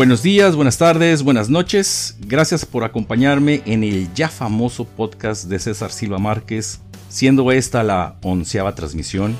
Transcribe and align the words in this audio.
Buenos 0.00 0.22
días, 0.22 0.56
buenas 0.56 0.78
tardes, 0.78 1.22
buenas 1.22 1.50
noches. 1.50 2.16
Gracias 2.20 2.64
por 2.64 2.84
acompañarme 2.84 3.60
en 3.66 3.84
el 3.84 4.10
ya 4.14 4.30
famoso 4.30 4.86
podcast 4.86 5.44
de 5.44 5.58
César 5.58 5.92
Silva 5.92 6.18
Márquez, 6.18 6.80
siendo 7.10 7.52
esta 7.52 7.82
la 7.82 8.16
onceava 8.22 8.74
transmisión, 8.74 9.36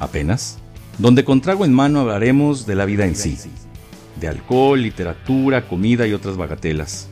apenas, 0.00 0.60
donde 0.96 1.24
con 1.24 1.42
trago 1.42 1.66
en 1.66 1.74
mano 1.74 2.00
hablaremos 2.00 2.64
de 2.64 2.74
la 2.74 2.86
vida 2.86 3.04
en 3.04 3.16
sí, 3.16 3.36
de 4.18 4.28
alcohol, 4.28 4.80
literatura, 4.80 5.68
comida 5.68 6.06
y 6.06 6.14
otras 6.14 6.38
bagatelas. 6.38 7.08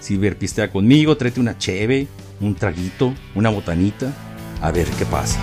Si 0.00 0.18
pistea 0.18 0.72
conmigo, 0.72 1.16
tráete 1.16 1.38
una 1.38 1.56
cheve, 1.56 2.08
un 2.40 2.56
traguito, 2.56 3.14
una 3.36 3.50
botanita, 3.50 4.12
a 4.60 4.72
ver 4.72 4.88
qué 4.98 5.06
pasa. 5.06 5.38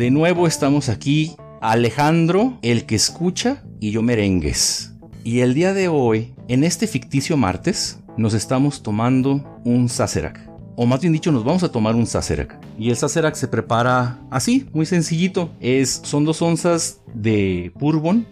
De 0.00 0.10
nuevo 0.10 0.46
estamos 0.46 0.88
aquí, 0.88 1.36
Alejandro, 1.60 2.58
el 2.62 2.86
que 2.86 2.94
escucha, 2.94 3.62
y 3.80 3.90
yo 3.90 4.00
merengues. 4.00 4.94
Y 5.24 5.40
el 5.40 5.52
día 5.52 5.74
de 5.74 5.88
hoy, 5.88 6.32
en 6.48 6.64
este 6.64 6.86
ficticio 6.86 7.36
martes, 7.36 8.00
nos 8.16 8.32
estamos 8.32 8.82
tomando 8.82 9.60
un 9.62 9.90
Sacerac. 9.90 10.40
O 10.74 10.86
más 10.86 11.02
bien 11.02 11.12
dicho, 11.12 11.30
nos 11.30 11.44
vamos 11.44 11.64
a 11.64 11.70
tomar 11.70 11.96
un 11.96 12.06
Sacerac. 12.06 12.58
Y 12.78 12.88
el 12.88 12.96
Sacerac 12.96 13.34
se 13.34 13.46
prepara 13.46 14.18
así, 14.30 14.70
muy 14.72 14.86
sencillito. 14.86 15.50
Es, 15.60 16.00
son 16.02 16.24
dos 16.24 16.40
onzas 16.40 17.02
de 17.12 17.70
bourbon, 17.78 18.26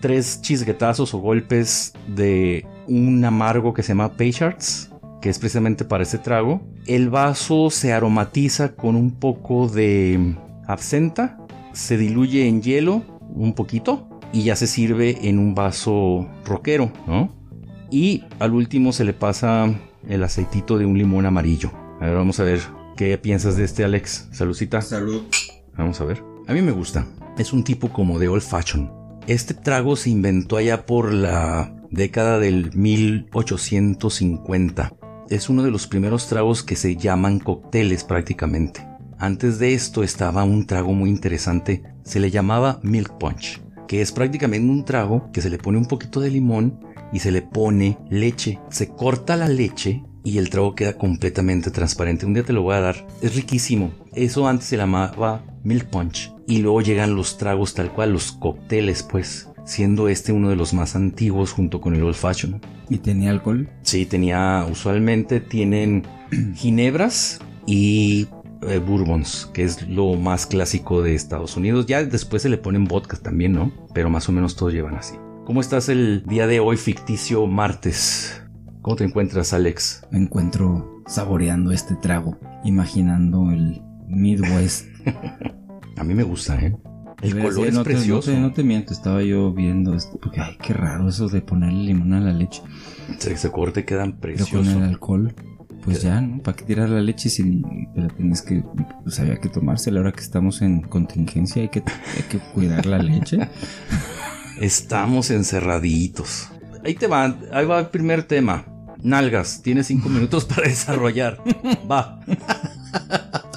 tres 0.00 0.42
chisguetazos 0.42 1.14
o 1.14 1.18
golpes 1.18 1.92
de 2.08 2.66
un 2.88 3.24
amargo 3.24 3.72
que 3.72 3.84
se 3.84 3.90
llama 3.90 4.16
Paychards, 4.16 4.90
que 5.22 5.30
es 5.30 5.38
precisamente 5.38 5.84
para 5.84 6.02
ese 6.02 6.18
trago. 6.18 6.60
El 6.88 7.08
vaso 7.08 7.70
se 7.70 7.92
aromatiza 7.92 8.74
con 8.74 8.96
un 8.96 9.12
poco 9.12 9.68
de 9.68 10.34
absenta, 10.66 11.38
se 11.72 11.96
diluye 11.96 12.48
en 12.48 12.62
hielo 12.62 13.02
un 13.34 13.54
poquito 13.54 14.08
y 14.32 14.42
ya 14.42 14.56
se 14.56 14.66
sirve 14.66 15.28
en 15.28 15.38
un 15.38 15.54
vaso 15.54 16.28
roquero, 16.44 16.92
¿no? 17.06 17.32
Y 17.90 18.24
al 18.38 18.52
último 18.52 18.92
se 18.92 19.04
le 19.04 19.12
pasa 19.12 19.72
el 20.08 20.24
aceitito 20.24 20.78
de 20.78 20.86
un 20.86 20.98
limón 20.98 21.26
amarillo. 21.26 21.70
A 22.00 22.06
ver, 22.06 22.16
vamos 22.16 22.40
a 22.40 22.44
ver 22.44 22.60
qué 22.96 23.16
piensas 23.18 23.56
de 23.56 23.64
este, 23.64 23.84
Alex. 23.84 24.28
Saludcita. 24.32 24.80
Salud. 24.82 25.22
Vamos 25.76 26.00
a 26.00 26.04
ver. 26.04 26.24
A 26.46 26.52
mí 26.52 26.62
me 26.62 26.72
gusta. 26.72 27.06
Es 27.38 27.52
un 27.52 27.62
tipo 27.64 27.90
como 27.90 28.18
de 28.18 28.28
old 28.28 28.42
fashion. 28.42 28.90
Este 29.26 29.54
trago 29.54 29.96
se 29.96 30.10
inventó 30.10 30.56
allá 30.56 30.86
por 30.86 31.12
la 31.12 31.74
década 31.90 32.38
del 32.38 32.74
1850. 32.74 34.92
Es 35.30 35.48
uno 35.48 35.62
de 35.62 35.70
los 35.70 35.86
primeros 35.86 36.28
tragos 36.28 36.62
que 36.62 36.76
se 36.76 36.96
llaman 36.96 37.38
cócteles 37.38 38.04
prácticamente. 38.04 38.86
Antes 39.24 39.58
de 39.58 39.72
esto 39.72 40.02
estaba 40.02 40.44
un 40.44 40.66
trago 40.66 40.92
muy 40.92 41.08
interesante, 41.08 41.82
se 42.02 42.20
le 42.20 42.30
llamaba 42.30 42.78
Milk 42.82 43.16
Punch, 43.16 43.58
que 43.88 44.02
es 44.02 44.12
prácticamente 44.12 44.70
un 44.70 44.84
trago 44.84 45.30
que 45.32 45.40
se 45.40 45.48
le 45.48 45.56
pone 45.56 45.78
un 45.78 45.86
poquito 45.86 46.20
de 46.20 46.30
limón 46.30 46.78
y 47.10 47.20
se 47.20 47.32
le 47.32 47.40
pone 47.40 47.96
leche. 48.10 48.58
Se 48.68 48.88
corta 48.88 49.34
la 49.36 49.48
leche 49.48 50.04
y 50.24 50.36
el 50.36 50.50
trago 50.50 50.74
queda 50.74 50.98
completamente 50.98 51.70
transparente. 51.70 52.26
Un 52.26 52.34
día 52.34 52.42
te 52.42 52.52
lo 52.52 52.60
voy 52.60 52.74
a 52.74 52.80
dar. 52.80 53.06
Es 53.22 53.34
riquísimo. 53.34 53.94
Eso 54.12 54.46
antes 54.46 54.66
se 54.66 54.76
llamaba 54.76 55.42
Milk 55.62 55.86
Punch. 55.86 56.30
Y 56.46 56.58
luego 56.58 56.82
llegan 56.82 57.16
los 57.16 57.38
tragos 57.38 57.72
tal 57.72 57.94
cual, 57.94 58.12
los 58.12 58.30
cócteles 58.30 59.02
pues. 59.02 59.48
Siendo 59.64 60.10
este 60.10 60.32
uno 60.32 60.50
de 60.50 60.56
los 60.56 60.74
más 60.74 60.96
antiguos 60.96 61.50
junto 61.50 61.80
con 61.80 61.94
el 61.94 62.02
Old 62.02 62.14
Fashion. 62.14 62.60
¿Y 62.90 62.98
tenía 62.98 63.30
alcohol? 63.30 63.70
Sí, 63.80 64.04
tenía, 64.04 64.66
usualmente 64.70 65.40
tienen 65.40 66.02
ginebras 66.56 67.40
y 67.66 68.28
eh, 68.68 68.78
bourbons, 68.78 69.50
que 69.52 69.64
es 69.64 69.88
lo 69.88 70.14
más 70.14 70.46
clásico 70.46 71.02
de 71.02 71.14
Estados 71.14 71.56
Unidos. 71.56 71.86
Ya 71.86 72.04
después 72.04 72.42
se 72.42 72.48
le 72.48 72.58
ponen 72.58 72.84
vodka 72.84 73.16
también, 73.16 73.52
¿no? 73.52 73.72
Pero 73.92 74.10
más 74.10 74.28
o 74.28 74.32
menos 74.32 74.56
todos 74.56 74.72
llevan 74.72 74.94
así. 74.94 75.14
¿Cómo 75.44 75.60
estás 75.60 75.88
el 75.88 76.24
día 76.26 76.46
de 76.46 76.60
hoy, 76.60 76.76
ficticio 76.76 77.46
martes? 77.46 78.42
¿Cómo 78.82 78.96
te 78.96 79.04
encuentras, 79.04 79.52
Alex? 79.52 80.06
Me 80.10 80.18
encuentro 80.18 81.02
saboreando 81.06 81.70
este 81.70 81.96
trago, 81.96 82.38
imaginando 82.64 83.50
el 83.50 83.82
Midwest. 84.08 84.86
A 85.96 86.04
mí 86.04 86.14
me 86.14 86.22
gusta, 86.22 86.58
¿eh? 86.60 86.76
El 87.22 87.40
color 87.40 87.68
es 87.68 87.78
precioso. 87.78 88.32
no, 88.38 88.52
te, 88.52 88.62
miento, 88.62 88.92
estaba 88.92 89.22
yo 89.22 89.52
viendo 89.52 89.94
esto, 89.94 90.18
porque 90.20 90.40
ay, 90.40 90.58
qué 90.62 90.74
raro 90.74 91.08
eso 91.08 91.28
de 91.28 91.40
ponerle 91.40 91.84
limón 91.84 92.12
a 92.12 92.20
la 92.20 92.32
leche. 92.32 92.62
Se, 93.18 93.36
se 93.36 93.50
corte 93.50 93.84
quedan 93.84 94.18
preciosos. 94.18 94.50
Pero 94.50 94.64
con 94.64 94.82
el 94.82 94.88
alcohol 94.88 95.34
pues 95.84 96.02
ya, 96.02 96.20
¿no? 96.20 96.42
¿Para 96.42 96.56
qué 96.56 96.64
tirar 96.64 96.88
la 96.88 97.00
leche 97.00 97.28
si 97.28 97.62
la 97.94 98.08
tienes 98.08 98.40
que, 98.40 98.62
pues 99.02 99.20
había 99.20 99.36
que 99.36 99.48
tomársela 99.50 99.98
ahora 100.00 100.12
que 100.12 100.20
estamos 100.20 100.62
en 100.62 100.80
contingencia, 100.80 101.62
hay 101.62 101.68
que, 101.68 101.80
hay 102.16 102.22
que 102.28 102.38
cuidar 102.38 102.86
la 102.86 102.98
leche? 102.98 103.48
Estamos 104.60 105.30
encerraditos. 105.30 106.48
Ahí 106.84 106.94
te 106.94 107.06
va, 107.06 107.36
ahí 107.52 107.66
va 107.66 107.80
el 107.80 107.88
primer 107.88 108.22
tema. 108.22 108.64
Nalgas, 109.02 109.60
tienes 109.62 109.88
cinco 109.88 110.08
minutos 110.08 110.44
para 110.44 110.68
desarrollar. 110.68 111.38
Va. 111.90 112.20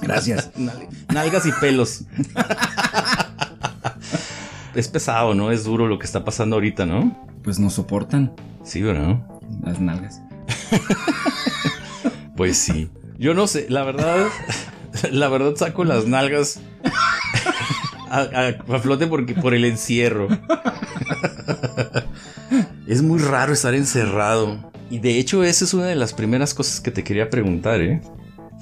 Gracias. 0.02 0.52
Nalgas 1.14 1.46
y 1.46 1.52
pelos. 1.62 2.04
Es 4.76 4.88
pesado, 4.88 5.34
¿no? 5.34 5.52
Es 5.52 5.64
duro 5.64 5.88
lo 5.88 6.00
que 6.00 6.06
está 6.06 6.26
pasando 6.26 6.56
ahorita, 6.56 6.86
¿no? 6.86 7.16
Pues 7.44 7.60
nos 7.60 7.74
soportan. 7.74 8.34
Sí, 8.64 8.82
¿verdad? 8.82 9.20
Las 9.64 9.80
nalgas. 9.80 10.22
Pues 12.38 12.58
sí. 12.58 12.90
Yo 13.18 13.34
no 13.34 13.48
sé, 13.48 13.66
la 13.68 13.84
verdad, 13.84 14.28
la 15.12 15.28
verdad 15.28 15.56
saco 15.56 15.84
las 15.84 16.06
nalgas 16.06 16.62
a, 18.10 18.54
flote 18.80 19.08
porque, 19.08 19.34
por 19.34 19.54
el 19.54 19.66
encierro. 19.66 20.28
Es 22.88 23.02
muy 23.02 23.20
raro 23.20 23.52
estar 23.52 23.74
encerrado. 23.74 24.72
Y 24.90 25.00
de 25.00 25.18
hecho, 25.18 25.44
esa 25.44 25.66
es 25.66 25.74
una 25.74 25.88
de 25.88 25.96
las 25.96 26.14
primeras 26.14 26.54
cosas 26.54 26.80
que 26.80 26.92
te 26.92 27.04
quería 27.04 27.30
preguntar, 27.30 27.82
¿eh? 27.82 28.02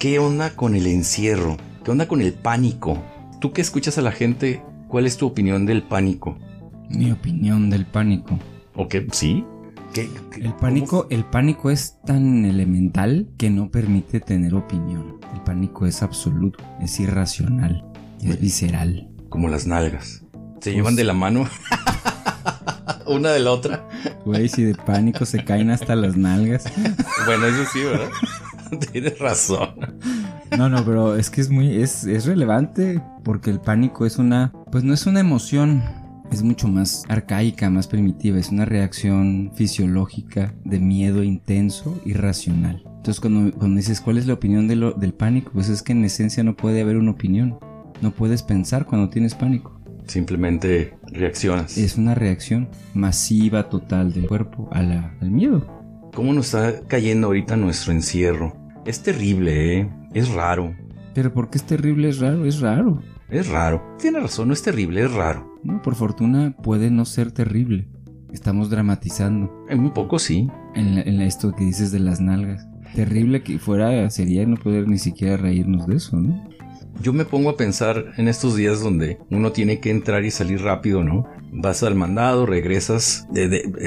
¿Qué 0.00 0.18
onda 0.18 0.50
con 0.50 0.74
el 0.74 0.88
encierro? 0.88 1.56
¿Qué 1.84 1.92
onda 1.92 2.08
con 2.08 2.20
el 2.20 2.32
pánico? 2.32 3.00
Tú 3.40 3.52
que 3.52 3.60
escuchas 3.60 3.98
a 3.98 4.02
la 4.02 4.10
gente, 4.10 4.62
¿cuál 4.88 5.06
es 5.06 5.16
tu 5.16 5.26
opinión 5.26 5.64
del 5.64 5.84
pánico? 5.84 6.36
Mi 6.88 7.12
opinión 7.12 7.70
del 7.70 7.86
pánico. 7.86 8.38
¿O 8.74 8.88
qué? 8.88 9.06
¿Sí? 9.12 9.44
El 10.02 10.54
pánico, 10.60 11.06
el 11.10 11.24
pánico 11.24 11.70
es 11.70 11.98
tan 12.04 12.44
elemental 12.44 13.28
que 13.38 13.50
no 13.50 13.70
permite 13.70 14.20
tener 14.20 14.54
opinión. 14.54 15.18
El 15.34 15.40
pánico 15.42 15.86
es 15.86 16.02
absoluto, 16.02 16.62
es 16.80 17.00
irracional, 17.00 17.84
es 18.22 18.40
visceral. 18.40 19.08
Como 19.28 19.48
las 19.48 19.66
nalgas. 19.66 20.24
Se 20.60 20.70
llevan 20.70 20.84
pues 20.84 20.96
de 20.96 21.04
la 21.04 21.12
mano. 21.12 21.48
Una 23.06 23.30
de 23.30 23.40
la 23.40 23.52
otra. 23.52 23.88
Güey, 24.24 24.48
si 24.48 24.64
de 24.64 24.74
pánico 24.74 25.24
se 25.24 25.44
caen 25.44 25.70
hasta 25.70 25.94
las 25.94 26.16
nalgas. 26.16 26.64
Bueno, 27.24 27.46
eso 27.46 27.64
sí, 27.72 27.82
¿verdad? 27.82 28.08
Tienes 28.92 29.18
razón. 29.18 29.96
No, 30.56 30.68
no, 30.68 30.84
pero 30.84 31.16
es 31.16 31.30
que 31.30 31.40
es 31.40 31.50
muy, 31.50 31.80
es, 31.82 32.04
es 32.04 32.26
relevante 32.26 33.00
porque 33.24 33.50
el 33.50 33.60
pánico 33.60 34.06
es 34.06 34.16
una, 34.18 34.52
pues 34.70 34.84
no 34.84 34.94
es 34.94 35.06
una 35.06 35.20
emoción, 35.20 35.82
es 36.30 36.42
mucho 36.42 36.68
más 36.68 37.04
arcaica, 37.08 37.70
más 37.70 37.86
primitiva, 37.86 38.38
es 38.38 38.50
una 38.50 38.64
reacción 38.64 39.52
fisiológica 39.54 40.54
de 40.64 40.78
miedo 40.78 41.22
intenso 41.22 42.00
y 42.04 42.12
racional. 42.12 42.82
Entonces 42.84 43.20
cuando, 43.20 43.56
cuando 43.56 43.76
dices 43.76 44.00
cuál 44.00 44.18
es 44.18 44.26
la 44.26 44.34
opinión 44.34 44.66
de 44.66 44.76
lo, 44.76 44.92
del 44.92 45.14
pánico, 45.14 45.52
pues 45.52 45.68
es 45.68 45.82
que 45.82 45.92
en 45.92 46.04
esencia 46.04 46.42
no 46.42 46.56
puede 46.56 46.80
haber 46.80 46.96
una 46.96 47.12
opinión. 47.12 47.58
No 48.02 48.10
puedes 48.10 48.42
pensar 48.42 48.84
cuando 48.84 49.08
tienes 49.08 49.34
pánico. 49.34 49.80
Simplemente 50.06 50.94
reaccionas. 51.12 51.78
Es 51.78 51.96
una 51.96 52.14
reacción 52.14 52.68
masiva 52.94 53.68
total 53.68 54.12
del 54.12 54.26
cuerpo 54.26 54.68
a 54.72 54.82
la, 54.82 55.14
al 55.20 55.30
miedo. 55.30 55.66
¿Cómo 56.14 56.32
nos 56.32 56.46
está 56.46 56.80
cayendo 56.86 57.28
ahorita 57.28 57.56
nuestro 57.56 57.92
encierro? 57.92 58.56
Es 58.84 59.02
terrible, 59.02 59.80
¿eh? 59.80 59.90
Es 60.14 60.28
raro. 60.30 60.74
Pero 61.16 61.32
¿por 61.32 61.48
qué 61.48 61.56
es 61.56 61.64
terrible? 61.64 62.10
Es 62.10 62.18
raro, 62.18 62.44
es 62.44 62.60
raro. 62.60 63.02
Es 63.30 63.48
raro. 63.48 63.96
Tiene 63.98 64.20
razón, 64.20 64.48
no 64.48 64.52
es 64.52 64.60
terrible, 64.60 65.02
es 65.02 65.10
raro. 65.10 65.58
No, 65.64 65.80
por 65.80 65.94
fortuna 65.94 66.54
puede 66.62 66.90
no 66.90 67.06
ser 67.06 67.32
terrible. 67.32 67.88
Estamos 68.34 68.68
dramatizando. 68.68 69.64
En 69.70 69.80
un 69.80 69.94
poco 69.94 70.18
sí. 70.18 70.50
En, 70.74 71.22
esto 71.22 71.54
que 71.54 71.64
dices 71.64 71.90
de 71.90 72.00
las 72.00 72.20
nalgas. 72.20 72.68
Terrible 72.94 73.42
que 73.42 73.58
fuera 73.58 74.10
sería 74.10 74.44
no 74.44 74.56
poder 74.56 74.88
ni 74.88 74.98
siquiera 74.98 75.38
reírnos 75.38 75.86
de 75.86 75.96
eso, 75.96 76.18
¿no? 76.18 76.50
Yo 77.00 77.14
me 77.14 77.24
pongo 77.24 77.48
a 77.48 77.56
pensar 77.56 78.12
en 78.18 78.28
estos 78.28 78.54
días 78.54 78.82
donde 78.82 79.18
uno 79.30 79.52
tiene 79.52 79.80
que 79.80 79.90
entrar 79.90 80.22
y 80.26 80.30
salir 80.30 80.60
rápido, 80.60 81.02
¿no? 81.02 81.26
Vas 81.50 81.82
al 81.82 81.94
mandado, 81.94 82.44
regresas, 82.44 83.26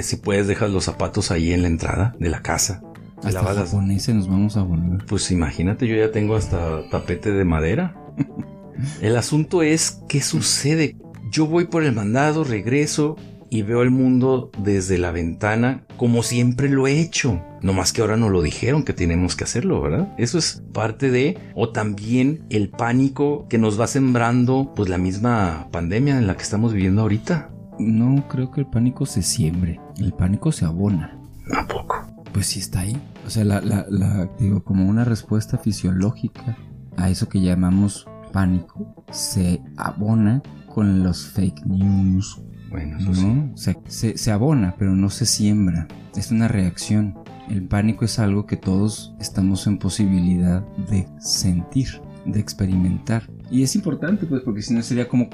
si 0.02 0.16
puedes 0.16 0.48
dejas 0.48 0.72
los 0.72 0.86
zapatos 0.86 1.30
ahí 1.30 1.54
en 1.54 1.62
la 1.62 1.68
entrada 1.68 2.16
de 2.20 2.30
la 2.30 2.42
casa. 2.42 2.82
Hasta 3.24 3.54
japoneses 3.54 4.16
nos 4.16 4.28
vamos 4.30 4.58
a 4.58 4.64
volver. 4.64 5.06
Pues 5.06 5.32
imagínate, 5.32 5.88
yo 5.88 5.96
ya 5.96 6.12
tengo 6.12 6.36
hasta 6.36 6.88
tapete 6.90 7.32
de 7.32 7.46
madera. 7.46 7.96
El 9.02 9.18
asunto 9.18 9.62
es 9.62 10.02
qué 10.08 10.22
sucede. 10.22 10.96
Yo 11.32 11.46
voy 11.46 11.66
por 11.66 11.84
el 11.84 11.94
mandado, 11.94 12.44
regreso 12.44 13.18
y 13.50 13.64
veo 13.64 13.82
el 13.82 13.92
mundo 13.92 14.52
desde 14.64 14.98
la 14.98 15.12
ventana 15.12 15.84
como 16.00 16.24
siempre 16.24 16.70
lo 16.70 16.88
he 16.88 17.02
hecho. 17.02 17.42
No 17.62 17.74
más 17.74 17.92
que 17.92 18.00
ahora 18.00 18.16
no 18.16 18.30
lo 18.30 18.42
dijeron 18.42 18.84
que 18.84 18.94
tenemos 18.94 19.36
que 19.36 19.44
hacerlo, 19.44 19.82
¿verdad? 19.82 20.08
Eso 20.18 20.38
es 20.38 20.64
parte 20.74 21.12
de, 21.12 21.38
o 21.56 21.70
también 21.72 22.46
el 22.50 22.70
pánico 22.70 23.48
que 23.50 23.58
nos 23.58 23.80
va 23.80 23.86
sembrando, 23.86 24.72
pues 24.78 24.88
la 24.88 24.98
misma 24.98 25.68
pandemia 25.72 26.18
en 26.18 26.26
la 26.26 26.38
que 26.38 26.44
estamos 26.44 26.72
viviendo 26.72 27.02
ahorita. 27.02 27.50
No 27.80 28.30
creo 28.30 28.50
que 28.50 28.62
el 28.62 28.68
pánico 28.68 29.06
se 29.06 29.22
siembre, 29.22 29.82
el 29.98 30.14
pánico 30.14 30.54
se 30.54 30.64
abona. 30.64 31.20
¿A 31.54 31.68
poco? 31.68 31.96
Pues 32.34 32.48
sí 32.48 32.60
está 32.60 32.82
ahí. 32.82 33.02
O 33.26 33.30
sea, 33.30 33.44
la, 33.44 33.62
la, 33.62 33.86
la, 33.90 34.30
digo, 34.40 34.64
como 34.64 34.88
una 34.88 35.04
respuesta 35.04 35.58
fisiológica 35.58 36.58
a 36.98 37.10
eso 37.10 37.30
que 37.30 37.42
llamamos 37.42 38.08
pánico, 38.32 39.04
se 39.12 39.62
abona 39.78 40.42
con 40.74 41.04
los 41.04 41.28
fake 41.28 41.66
news. 41.66 42.42
Bueno, 42.70 42.98
eso 43.00 43.10
¿no? 43.10 43.16
sí. 43.16 43.52
O 43.54 43.58
sea, 43.58 43.78
se, 43.88 44.18
se 44.18 44.32
abona, 44.32 44.76
pero 44.78 44.96
no 44.96 45.10
se 45.10 45.26
siembra. 45.26 45.88
Es 46.16 46.32
una 46.32 46.48
reacción. 46.48 47.18
El 47.50 47.64
pánico 47.64 48.06
es 48.06 48.20
algo 48.20 48.46
que 48.46 48.58
todos 48.58 49.16
estamos 49.20 49.66
en 49.66 49.80
posibilidad 49.80 50.62
de 50.90 51.08
sentir, 51.20 52.02
de 52.26 52.40
experimentar. 52.40 53.24
Y 53.52 53.64
es 53.64 53.76
importante, 53.76 54.26
pues, 54.26 54.42
porque 54.44 54.62
si 54.62 54.74
no 54.74 54.82
sería 54.82 55.08
como 55.08 55.30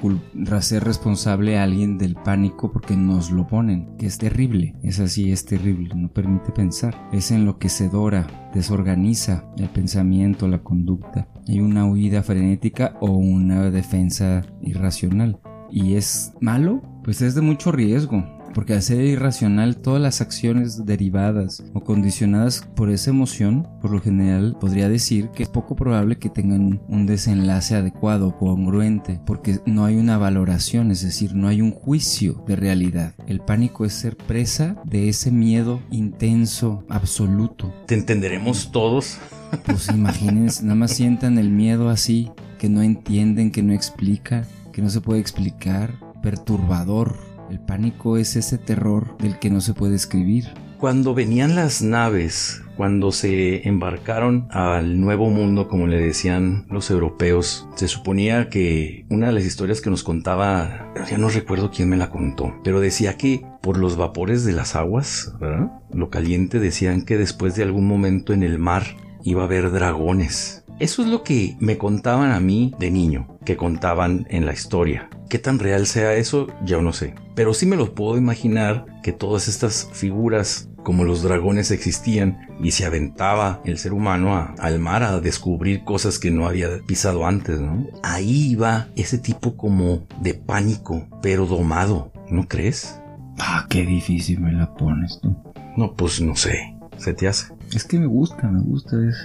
hacer 0.52 0.84
responsable 0.84 1.58
a 1.58 1.64
alguien 1.64 1.98
del 1.98 2.16
pánico 2.16 2.72
porque 2.72 2.96
nos 2.96 3.32
lo 3.32 3.48
ponen, 3.48 3.98
que 3.98 4.06
es 4.06 4.18
terrible. 4.18 4.76
Es 4.84 5.00
así, 5.00 5.32
es 5.32 5.46
terrible, 5.46 5.94
no 5.96 6.10
permite 6.10 6.52
pensar. 6.52 6.96
Es 7.12 7.32
enloquecedora, 7.32 8.28
desorganiza 8.54 9.46
el 9.58 9.70
pensamiento, 9.70 10.48
la 10.48 10.64
conducta. 10.64 11.28
Hay 11.48 11.60
una 11.60 11.86
huida 11.86 12.24
frenética 12.24 12.96
o 13.02 13.12
una 13.12 13.70
defensa 13.70 14.44
irracional. 14.62 15.40
¿Y 15.70 15.96
es 15.96 16.34
malo? 16.40 16.82
Pues 17.04 17.22
es 17.22 17.36
de 17.36 17.42
mucho 17.42 17.72
riesgo. 17.72 18.35
Porque 18.56 18.74
al 18.74 18.82
ser 18.82 19.04
irracional, 19.04 19.76
todas 19.76 20.02
las 20.02 20.22
acciones 20.22 20.86
derivadas 20.86 21.62
o 21.74 21.82
condicionadas 21.82 22.66
por 22.74 22.90
esa 22.90 23.10
emoción, 23.10 23.68
por 23.82 23.92
lo 23.92 24.00
general, 24.00 24.56
podría 24.62 24.88
decir 24.88 25.28
que 25.36 25.44
es 25.44 25.50
poco 25.50 25.76
probable 25.76 26.18
que 26.20 26.30
tengan 26.30 26.82
un 26.88 27.06
desenlace 27.06 27.76
adecuado, 27.76 28.38
congruente, 28.38 29.20
porque 29.26 29.60
no 29.66 29.84
hay 29.84 29.98
una 29.98 30.18
valoración, 30.18 30.90
es 30.90 31.02
decir, 31.02 31.36
no 31.36 31.50
hay 31.50 31.60
un 31.60 31.72
juicio 31.72 32.46
de 32.48 32.56
realidad. 32.56 33.14
El 33.28 33.42
pánico 33.42 33.84
es 33.84 33.92
ser 33.92 34.16
presa 34.16 34.78
de 34.86 35.10
ese 35.10 35.32
miedo 35.32 35.82
intenso, 35.92 36.86
absoluto. 36.88 37.74
¿Te 37.88 37.96
entenderemos 37.96 38.72
todos? 38.72 39.18
Pues 39.66 39.90
imagínense, 39.90 40.64
nada 40.64 40.76
más 40.76 40.92
sientan 40.92 41.38
el 41.38 41.50
miedo 41.50 41.90
así, 41.90 42.32
que 42.58 42.70
no 42.70 42.82
entienden, 42.82 43.52
que 43.52 43.64
no 43.64 43.74
explica, 43.74 44.46
que 44.72 44.82
no 44.82 44.90
se 44.90 45.02
puede 45.02 45.20
explicar, 45.20 46.00
perturbador. 46.24 47.35
El 47.50 47.60
pánico 47.60 48.18
es 48.18 48.36
ese 48.36 48.58
terror 48.58 49.18
del 49.20 49.40
que 49.40 49.50
no 49.50 49.62
se 49.62 49.74
puede 49.74 49.96
escribir. 49.96 50.46
Cuando 50.80 51.14
venían 51.14 51.56
las 51.56 51.82
naves, 51.82 52.62
cuando 52.76 53.12
se 53.12 53.68
embarcaron 53.68 54.48
al 54.52 55.00
nuevo 55.00 55.30
mundo, 55.30 55.68
como 55.68 55.88
le 55.88 55.98
decían 56.02 56.66
los 56.70 56.92
europeos, 56.92 57.68
se 57.76 57.88
suponía 57.88 58.50
que 58.50 59.06
una 59.10 59.28
de 59.28 59.34
las 59.34 59.46
historias 59.46 59.80
que 59.80 59.90
nos 59.90 60.04
contaba, 60.04 60.92
ya 61.10 61.18
no 61.18 61.30
recuerdo 61.30 61.72
quién 61.72 61.90
me 61.90 61.98
la 61.98 62.10
contó, 62.10 62.54
pero 62.64 62.82
decía 62.82 63.18
que 63.18 63.46
por 63.62 63.78
los 63.78 63.96
vapores 63.96 64.44
de 64.44 64.54
las 64.54 64.76
aguas, 64.76 65.34
¿verdad? 65.40 65.72
Lo 65.92 66.10
caliente 66.10 66.60
decían 66.60 67.04
que 67.04 67.18
después 67.18 67.56
de 67.56 67.64
algún 67.64 67.88
momento 67.88 68.34
en 68.34 68.44
el 68.44 68.60
mar 68.60 68.84
iba 69.24 69.44
a 69.44 69.46
haber 69.46 69.72
dragones. 69.72 70.66
Eso 70.80 71.04
es 71.04 71.08
lo 71.08 71.24
que 71.24 71.56
me 71.62 71.78
contaban 71.78 72.32
a 72.32 72.40
mí 72.42 72.74
de 72.80 72.92
niño, 72.92 73.38
que 73.46 73.56
contaban 73.56 74.28
en 74.30 74.46
la 74.46 74.52
historia. 74.52 75.10
¿Qué 75.30 75.40
tan 75.40 75.60
real 75.60 75.88
sea 75.88 76.14
eso? 76.16 76.48
Ya 76.66 76.82
no 76.82 76.94
sé. 76.94 77.16
Pero 77.36 77.54
sí 77.54 77.66
me 77.66 77.76
lo 77.76 77.94
puedo 77.96 78.18
imaginar 78.18 78.86
que 79.04 79.12
todas 79.12 79.48
estas 79.48 79.90
figuras 79.92 80.70
como 80.84 81.04
los 81.04 81.24
dragones 81.24 81.72
existían 81.72 82.38
y 82.62 82.72
se 82.72 82.86
aventaba 82.86 83.60
el 83.66 83.80
ser 83.80 83.92
humano 83.94 84.36
a- 84.36 84.54
al 84.60 84.78
mar 84.80 85.02
a 85.02 85.20
descubrir 85.20 85.84
cosas 85.84 86.20
que 86.20 86.30
no 86.30 86.46
había 86.48 86.68
pisado 86.86 87.26
antes, 87.26 87.60
¿no? 87.60 87.88
Ahí 88.04 88.52
iba 88.52 88.88
ese 88.96 89.18
tipo 89.18 89.58
como 89.58 90.06
de 90.22 90.36
pánico, 90.36 91.08
pero 91.24 91.48
domado, 91.48 92.12
¿no 92.30 92.48
crees? 92.48 93.02
Ah, 93.40 93.66
qué 93.68 93.84
difícil 93.84 94.40
me 94.42 94.52
la 94.52 94.76
pones 94.76 95.20
tú. 95.22 95.36
No, 95.76 95.94
pues 95.96 96.22
no 96.22 96.36
sé, 96.36 96.76
se 96.98 97.14
te 97.16 97.28
hace. 97.28 97.52
Es 97.74 97.84
que 97.84 97.98
me 98.00 98.06
gusta, 98.06 98.48
me 98.48 98.62
gusta. 98.62 98.96
Es... 99.10 99.16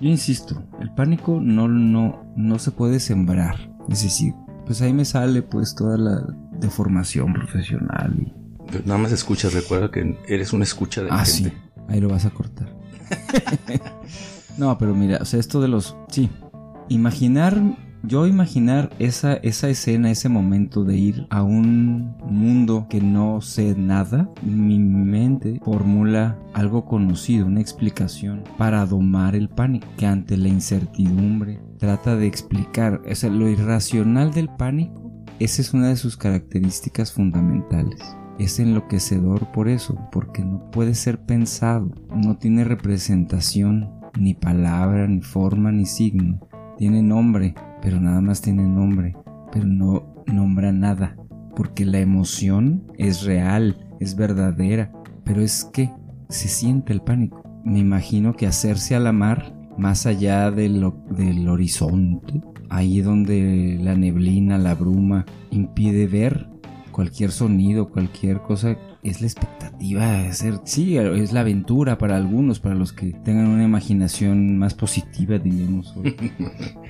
Yo 0.00 0.08
insisto, 0.08 0.62
el 0.80 0.90
pánico 0.94 1.40
no, 1.42 1.66
no, 1.68 2.24
no 2.36 2.58
se 2.60 2.70
puede 2.70 3.00
sembrar. 3.00 3.56
Es 3.88 4.04
decir, 4.04 4.34
pues 4.72 4.80
ahí 4.80 4.94
me 4.94 5.04
sale 5.04 5.42
pues 5.42 5.74
toda 5.74 5.98
la 5.98 6.24
deformación 6.58 7.34
profesional 7.34 8.14
y 8.18 8.32
Pero 8.70 8.84
Nada 8.86 8.98
más 8.98 9.12
escuchas, 9.12 9.52
recuerda 9.52 9.90
que 9.90 10.16
eres 10.26 10.54
una 10.54 10.64
escucha 10.64 11.02
de 11.02 11.10
la 11.10 11.20
Ah, 11.20 11.24
gente. 11.26 11.50
sí. 11.50 11.56
Ahí 11.88 12.00
lo 12.00 12.08
vas 12.08 12.24
a 12.24 12.30
cortar. 12.30 12.74
no, 14.56 14.78
pero 14.78 14.94
mira, 14.94 15.18
o 15.20 15.26
sea, 15.26 15.40
esto 15.40 15.60
de 15.60 15.68
los... 15.68 15.94
Sí. 16.08 16.30
Imaginar... 16.88 17.60
Yo 18.04 18.26
imaginar 18.26 18.90
esa, 18.98 19.34
esa 19.34 19.68
escena, 19.68 20.10
ese 20.10 20.28
momento 20.28 20.82
de 20.82 20.96
ir 20.96 21.26
a 21.30 21.44
un 21.44 22.16
mundo 22.28 22.86
que 22.90 23.00
no 23.00 23.40
sé 23.40 23.76
nada, 23.76 24.28
mi 24.42 24.80
mente 24.80 25.60
formula 25.64 26.36
algo 26.52 26.84
conocido, 26.84 27.46
una 27.46 27.60
explicación 27.60 28.42
para 28.58 28.84
domar 28.86 29.36
el 29.36 29.48
pánico, 29.48 29.86
que 29.96 30.06
ante 30.06 30.36
la 30.36 30.48
incertidumbre 30.48 31.60
trata 31.78 32.16
de 32.16 32.26
explicar. 32.26 33.00
O 33.04 33.28
lo 33.30 33.48
irracional 33.48 34.32
del 34.32 34.48
pánico, 34.48 35.12
esa 35.38 35.62
es 35.62 35.72
una 35.72 35.88
de 35.88 35.96
sus 35.96 36.16
características 36.16 37.12
fundamentales. 37.12 38.00
Es 38.40 38.58
enloquecedor 38.58 39.52
por 39.52 39.68
eso, 39.68 39.96
porque 40.10 40.44
no 40.44 40.70
puede 40.72 40.94
ser 40.96 41.20
pensado, 41.20 41.92
no 42.16 42.36
tiene 42.36 42.64
representación, 42.64 43.90
ni 44.18 44.34
palabra, 44.34 45.06
ni 45.06 45.20
forma, 45.20 45.70
ni 45.70 45.86
signo. 45.86 46.40
Tiene 46.78 47.02
nombre, 47.02 47.54
pero 47.82 48.00
nada 48.00 48.20
más 48.20 48.40
tiene 48.40 48.62
nombre, 48.62 49.14
pero 49.52 49.66
no 49.66 50.14
nombra 50.26 50.72
nada, 50.72 51.16
porque 51.54 51.84
la 51.84 51.98
emoción 51.98 52.84
es 52.96 53.24
real, 53.24 53.76
es 54.00 54.16
verdadera, 54.16 54.92
pero 55.24 55.42
es 55.42 55.64
que 55.72 55.90
se 56.28 56.48
siente 56.48 56.92
el 56.92 57.02
pánico. 57.02 57.42
Me 57.64 57.80
imagino 57.80 58.34
que 58.34 58.46
hacerse 58.46 58.94
a 58.94 59.00
la 59.00 59.12
mar, 59.12 59.54
más 59.76 60.06
allá 60.06 60.50
de 60.50 60.68
del 61.10 61.48
horizonte, 61.48 62.40
ahí 62.70 63.00
donde 63.00 63.78
la 63.82 63.94
neblina, 63.96 64.58
la 64.58 64.74
bruma, 64.74 65.26
impide 65.50 66.06
ver 66.06 66.48
cualquier 66.92 67.30
sonido, 67.32 67.90
cualquier 67.90 68.40
cosa, 68.40 68.76
es 69.02 69.20
la 69.20 69.26
expectativa 69.26 70.06
de 70.06 70.28
hacer. 70.28 70.60
Sí, 70.64 70.96
es 70.96 71.32
la 71.32 71.40
aventura 71.40 71.98
para 71.98 72.16
algunos, 72.16 72.60
para 72.60 72.74
los 72.74 72.92
que 72.92 73.12
tengan 73.24 73.48
una 73.48 73.64
imaginación 73.64 74.58
más 74.58 74.74
positiva, 74.74 75.38
diríamos. 75.38 75.94
hoy, 75.96 76.14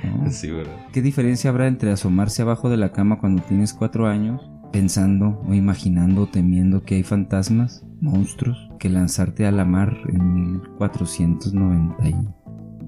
¿no? 0.04 0.30
Sí, 0.30 0.50
¿verdad? 0.50 0.76
¿Qué 0.92 1.00
diferencia 1.02 1.50
habrá 1.50 1.66
entre 1.68 1.90
asomarse 1.90 2.42
abajo 2.42 2.68
de 2.68 2.76
la 2.76 2.92
cama 2.92 3.18
cuando 3.18 3.42
tienes 3.42 3.72
cuatro 3.72 4.06
años, 4.08 4.42
pensando 4.72 5.42
o 5.48 5.54
imaginando 5.54 6.22
o 6.22 6.26
temiendo 6.28 6.82
que 6.84 6.96
hay 6.96 7.02
fantasmas, 7.02 7.84
monstruos, 8.00 8.58
que 8.78 8.88
lanzarte 8.90 9.46
a 9.46 9.50
la 9.52 9.64
mar 9.64 9.96
en 10.08 10.60
1490? 10.78 12.08
y- 12.08 12.14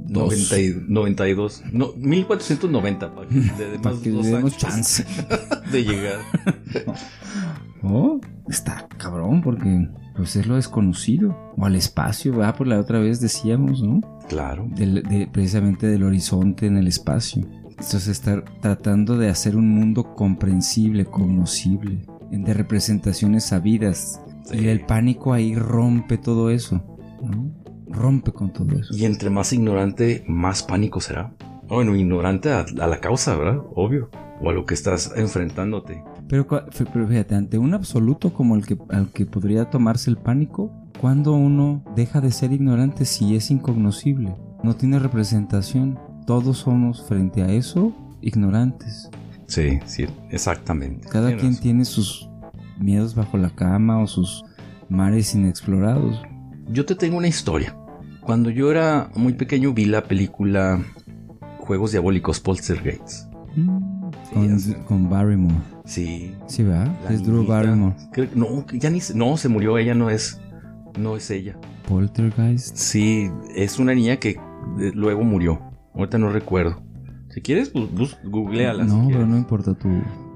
90 0.07 0.61
y- 0.61 0.75
92. 0.87 1.63
No, 1.73 1.93
1490, 1.97 3.15
para 3.15 3.27
que 3.27 3.35
le 3.37 3.41
demos 3.59 3.79
Para 3.83 3.97
que 4.03 4.11
dos 4.11 4.27
años 4.27 4.57
chance. 4.59 5.05
de 5.73 5.83
llegar. 5.83 6.19
Oh, 7.83 8.21
está 8.49 8.87
cabrón 8.99 9.43
porque 9.43 9.89
pues 10.17 10.37
es 10.37 10.47
lo 10.47 10.57
desconocido. 10.57 11.37
O 11.57 11.65
al 11.67 11.75
espacio, 11.77 12.37
va 12.37 12.55
por 12.55 12.67
la 12.67 12.79
otra 12.79 12.99
vez 13.01 13.21
decíamos, 13.21 13.83
¿no? 13.83 14.01
Claro. 14.29 14.67
Del- 14.71 15.03
de- 15.03 15.27
precisamente 15.27 15.87
del 15.87 16.03
horizonte 16.05 16.67
en 16.67 16.77
el 16.77 16.87
espacio. 16.87 17.47
Entonces 17.71 18.07
estar 18.09 18.45
tratando 18.61 19.17
de 19.19 19.29
hacer 19.29 19.57
un 19.57 19.69
mundo 19.69 20.15
comprensible, 20.15 21.05
conocible, 21.07 22.07
de 22.31 22.55
representaciones 22.55 23.45
sabidas. 23.45 24.21
Sí. 24.45 24.59
Y 24.59 24.69
el 24.69 24.85
pánico 24.87 25.33
ahí 25.33 25.55
rompe 25.57 26.19
todo 26.19 26.51
eso, 26.51 26.83
¿no? 27.23 27.51
Rompe 27.89 28.33
con 28.33 28.53
todo 28.53 28.79
eso. 28.79 28.95
Y 28.97 29.05
entre 29.05 29.31
más 29.31 29.53
ignorante, 29.53 30.25
más 30.29 30.63
pánico 30.63 31.01
será. 31.01 31.33
Bueno, 31.69 31.97
ignorante 31.97 32.51
a, 32.53 32.61
a 32.81 32.87
la 32.87 33.01
causa, 33.01 33.37
¿verdad? 33.37 33.61
Obvio. 33.75 34.11
O 34.41 34.51
a 34.51 34.53
lo 34.53 34.67
que 34.67 34.75
estás 34.75 35.13
enfrentándote. 35.17 36.03
Pero, 36.29 36.47
fíjate, 36.73 37.35
ante 37.35 37.59
un 37.59 37.75
absoluto 37.75 38.33
como 38.33 38.57
el 38.57 38.67
que, 38.67 38.79
al 38.91 39.09
que 39.11 39.27
podría 39.27 39.71
tomarse 39.71 40.11
el 40.11 40.17
pánico, 40.17 40.73
¿cuándo 41.01 41.35
uno 41.35 41.85
deja 41.95 42.21
de 42.21 42.31
ser 42.31 42.53
ignorante 42.53 43.05
si 43.05 43.37
es 43.37 43.51
incognoscible? 43.51 44.35
No 44.63 44.75
tiene 44.75 44.99
representación. 44.99 45.99
Todos 46.27 46.59
somos 46.59 47.07
frente 47.07 47.43
a 47.43 47.49
eso 47.53 47.93
ignorantes. 48.23 49.11
Sí, 49.47 49.79
sí, 49.85 50.07
exactamente. 50.31 51.07
Cada 51.09 51.29
quien 51.37 51.49
razón. 51.51 51.63
tiene 51.63 51.85
sus 51.85 52.31
miedos 52.79 53.15
bajo 53.15 53.37
la 53.37 53.51
cama 53.51 53.99
o 54.01 54.07
sus 54.07 54.43
mares 54.89 55.35
inexplorados. 55.35 56.23
Yo 56.71 56.87
te 56.87 56.95
tengo 56.95 57.19
una 57.19 57.29
historia. 57.29 57.77
Cuando 58.23 58.49
yo 58.49 58.71
era 58.71 59.11
muy 59.15 59.35
pequeño 59.35 59.75
vi 59.75 59.85
la 59.85 60.03
película 60.05 60.83
Juegos 61.59 61.91
Diabólicos 61.93 62.41
Poltergeist. 62.41 63.31
Mm, 63.55 64.11
Con, 64.33 64.59
con 64.89 65.11
Barrymore. 65.11 65.74
Sí. 65.85 66.35
Sí, 66.47 66.63
¿verdad? 66.63 66.95
la 67.05 67.11
Es 67.11 67.23
Drew. 67.23 67.47
Barrymore. 67.47 67.95
Creo- 68.13 68.29
no, 68.35 68.65
ya 68.73 68.91
ni 68.91 69.01
se- 69.01 69.15
no, 69.15 69.37
se 69.37 69.49
murió, 69.49 69.77
ella 69.79 69.95
no 69.95 70.11
es. 70.11 70.41
No 70.99 71.17
es 71.17 71.31
ella. 71.31 71.57
Poltergeist. 71.89 72.77
Sí, 72.77 73.31
es 73.55 73.79
una 73.79 73.95
niña 73.95 74.17
que 74.17 74.31
eh, 74.31 74.93
luego 74.95 75.23
murió. 75.25 75.61
Ahorita 75.95 76.19
no 76.19 76.31
recuerdo. 76.31 76.83
Si 77.31 77.41
quieres, 77.43 77.71
pues 77.71 77.91
bus- 77.93 78.17
googleala. 78.25 78.85
No, 78.85 79.09
pero 79.09 79.27
no 79.27 79.37
importa 79.37 79.75
tu. 79.75 79.89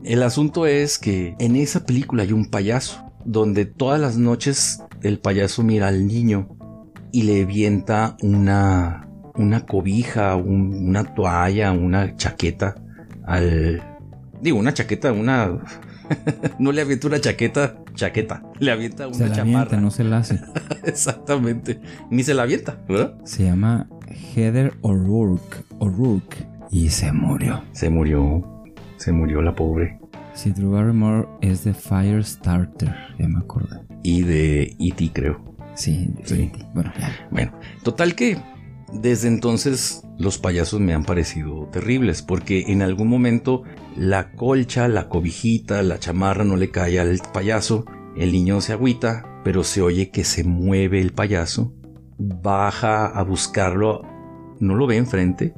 El 0.04 0.22
asunto 0.22 0.66
es 0.66 0.98
que 0.98 1.34
en 1.38 1.56
esa 1.56 1.86
película 1.86 2.22
hay 2.24 2.32
un 2.32 2.46
payaso, 2.46 3.04
donde 3.24 3.64
todas 3.66 4.00
las 4.00 4.16
noches 4.18 4.82
el 5.02 5.18
payaso 5.18 5.62
mira 5.62 5.88
al 5.88 6.06
niño 6.06 6.48
y 7.12 7.22
le 7.22 7.42
avienta 7.42 8.16
una, 8.22 9.08
una 9.36 9.64
cobija, 9.64 10.34
un- 10.36 10.88
una 10.88 11.14
toalla, 11.14 11.72
una 11.72 12.16
chaqueta 12.16 12.74
al... 13.24 13.82
Digo, 14.40 14.58
una 14.58 14.72
chaqueta, 14.74 15.12
una... 15.12 15.58
no 16.58 16.72
le 16.72 16.80
avienta 16.80 17.06
una 17.06 17.20
chaqueta, 17.20 17.76
chaqueta. 17.94 18.42
Le 18.58 18.70
avienta 18.70 19.06
una 19.08 19.16
Se 19.16 19.28
la 19.28 19.34
chamarra. 19.34 19.60
avienta, 19.62 19.80
no 19.80 19.90
se 19.90 20.04
la 20.04 20.18
hace. 20.18 20.40
Exactamente. 20.84 21.80
Ni 22.10 22.22
se 22.22 22.34
la 22.34 22.42
avienta, 22.44 22.78
¿verdad? 22.88 23.18
Se 23.24 23.44
llama 23.44 23.88
Heather 24.34 24.74
O'Rourke. 24.82 25.64
O'Rourke. 25.78 26.46
Y 26.70 26.88
se 26.90 27.12
murió. 27.12 27.62
Se 27.72 27.90
murió. 27.90 28.64
Se 28.96 29.12
murió 29.12 29.42
la 29.42 29.54
pobre. 29.54 29.98
Sí, 30.34 30.50
Drew 30.52 30.70
Barrymore 30.72 31.26
es 31.40 31.64
de 31.64 31.74
Firestarter. 31.74 32.94
Ya 33.18 33.28
me 33.28 33.38
acordé. 33.38 33.80
Y 34.02 34.22
de 34.22 34.76
E.T. 34.78 35.10
creo. 35.12 35.42
Sí, 35.74 36.14
Sí. 36.24 36.50
Bueno, 36.74 36.92
ya. 36.98 37.10
Bueno, 37.30 37.52
total 37.82 38.14
que 38.14 38.38
desde 38.92 39.28
entonces 39.28 40.02
los 40.18 40.38
payasos 40.38 40.80
me 40.80 40.94
han 40.94 41.04
parecido 41.04 41.68
terribles 41.70 42.22
porque 42.22 42.64
en 42.68 42.82
algún 42.82 43.08
momento 43.08 43.62
la 43.96 44.32
colcha, 44.32 44.88
la 44.88 45.08
cobijita, 45.08 45.82
la 45.82 45.98
chamarra 45.98 46.44
no 46.44 46.56
le 46.56 46.70
cae 46.70 46.98
al 46.98 47.20
payaso, 47.32 47.84
el 48.16 48.32
niño 48.32 48.60
se 48.60 48.72
agüita, 48.72 49.40
pero 49.44 49.62
se 49.64 49.82
oye 49.82 50.10
que 50.10 50.24
se 50.24 50.44
mueve 50.44 51.00
el 51.00 51.12
payaso, 51.12 51.74
baja 52.18 53.06
a 53.06 53.22
buscarlo, 53.22 54.02
no 54.60 54.74
lo 54.74 54.86
ve 54.86 54.96
enfrente, 54.96 55.54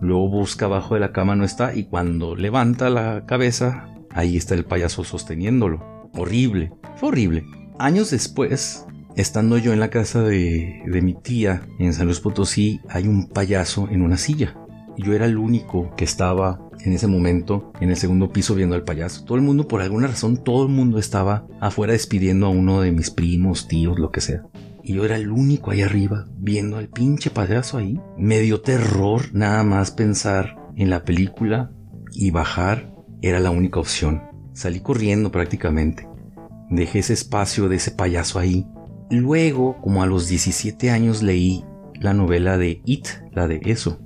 luego 0.00 0.28
busca 0.28 0.66
abajo 0.66 0.94
de 0.94 1.00
la 1.00 1.12
cama, 1.12 1.34
no 1.36 1.44
está, 1.44 1.74
y 1.74 1.84
cuando 1.84 2.36
levanta 2.36 2.90
la 2.90 3.24
cabeza, 3.26 3.88
ahí 4.10 4.36
está 4.36 4.54
el 4.54 4.64
payaso 4.64 5.04
sosteniéndolo. 5.04 6.10
Horrible, 6.14 6.72
fue 6.96 7.08
horrible. 7.08 7.44
Años 7.78 8.10
después, 8.10 8.86
Estando 9.16 9.58
yo 9.58 9.72
en 9.72 9.78
la 9.78 9.90
casa 9.90 10.22
de, 10.22 10.82
mi 10.86 11.14
tía 11.14 11.68
en 11.78 11.94
San 11.94 12.06
Luis 12.06 12.18
Potosí, 12.18 12.80
hay 12.88 13.06
un 13.06 13.28
payaso 13.28 13.88
en 13.88 14.02
una 14.02 14.16
silla. 14.16 14.56
Yo 14.98 15.12
era 15.12 15.26
el 15.26 15.38
único 15.38 15.94
que 15.96 16.04
estaba 16.04 16.68
en 16.80 16.92
ese 16.92 17.06
momento 17.06 17.72
en 17.80 17.90
el 17.90 17.96
segundo 17.96 18.32
piso 18.32 18.56
viendo 18.56 18.74
al 18.74 18.82
payaso. 18.82 19.24
Todo 19.24 19.36
el 19.36 19.44
mundo, 19.44 19.68
por 19.68 19.82
alguna 19.82 20.08
razón, 20.08 20.42
todo 20.42 20.66
el 20.66 20.72
mundo 20.72 20.98
estaba 20.98 21.46
afuera 21.60 21.92
despidiendo 21.92 22.46
a 22.46 22.48
uno 22.48 22.80
de 22.80 22.90
mis 22.90 23.10
primos, 23.10 23.68
tíos, 23.68 24.00
lo 24.00 24.10
que 24.10 24.20
sea. 24.20 24.42
Y 24.82 24.94
yo 24.94 25.04
era 25.04 25.16
el 25.16 25.30
único 25.30 25.70
ahí 25.70 25.82
arriba 25.82 26.26
viendo 26.36 26.76
al 26.76 26.88
pinche 26.88 27.30
payaso 27.30 27.78
ahí. 27.78 28.00
Me 28.18 28.40
dio 28.40 28.62
terror 28.62 29.32
nada 29.32 29.62
más 29.62 29.92
pensar 29.92 30.56
en 30.74 30.90
la 30.90 31.04
película 31.04 31.70
y 32.12 32.32
bajar 32.32 32.92
era 33.22 33.38
la 33.38 33.52
única 33.52 33.78
opción. 33.78 34.24
Salí 34.54 34.80
corriendo 34.80 35.30
prácticamente. 35.30 36.08
Dejé 36.68 36.98
ese 36.98 37.12
espacio 37.12 37.68
de 37.68 37.76
ese 37.76 37.92
payaso 37.92 38.40
ahí 38.40 38.66
Luego, 39.10 39.80
como 39.80 40.02
a 40.02 40.06
los 40.06 40.28
17 40.28 40.90
años, 40.90 41.22
leí 41.22 41.64
la 42.00 42.14
novela 42.14 42.58
de 42.58 42.80
It, 42.84 43.08
la 43.32 43.46
de 43.46 43.60
eso. 43.64 44.00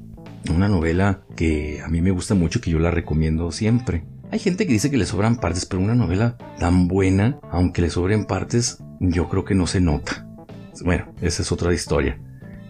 Una 0.55 0.69
novela 0.69 1.23
que 1.37 1.81
a 1.83 1.88
mí 1.88 2.00
me 2.00 2.11
gusta 2.11 2.35
mucho, 2.35 2.61
que 2.61 2.71
yo 2.71 2.78
la 2.78 2.90
recomiendo 2.90 3.50
siempre. 3.52 4.05
Hay 4.31 4.38
gente 4.38 4.67
que 4.67 4.73
dice 4.73 4.90
que 4.90 4.99
le 4.99 5.07
sobran 5.07 5.37
partes, 5.37 5.67
pero 5.67 5.83
una 5.83 5.95
novela 5.95 6.37
tan 6.59 6.88
buena, 6.88 7.38
aunque 7.50 7.83
le 7.83 7.90
sobren 7.90 8.26
partes, 8.26 8.83
yo 9.00 9.28
creo 9.28 9.45
que 9.45 9.55
no 9.55 9.67
se 9.67 9.81
nota. 9.81 10.28
Bueno, 10.85 11.12
esa 11.21 11.43
es 11.43 11.52
otra 11.52 11.73
historia. 11.73 12.21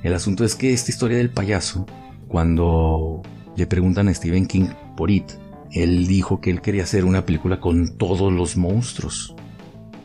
El 0.02 0.14
asunto 0.14 0.44
es 0.44 0.54
que 0.54 0.72
esta 0.72 0.90
historia 0.90 1.18
del 1.18 1.30
payaso, 1.30 1.86
cuando 2.28 3.22
le 3.56 3.66
preguntan 3.66 4.08
a 4.08 4.14
Stephen 4.14 4.46
King 4.46 4.68
por 4.96 5.10
It, 5.10 5.32
él 5.72 6.06
dijo 6.06 6.40
que 6.40 6.50
él 6.50 6.60
quería 6.60 6.84
hacer 6.84 7.04
una 7.04 7.26
película 7.26 7.60
con 7.60 7.96
todos 7.98 8.32
los 8.32 8.56
monstruos. 8.56 9.34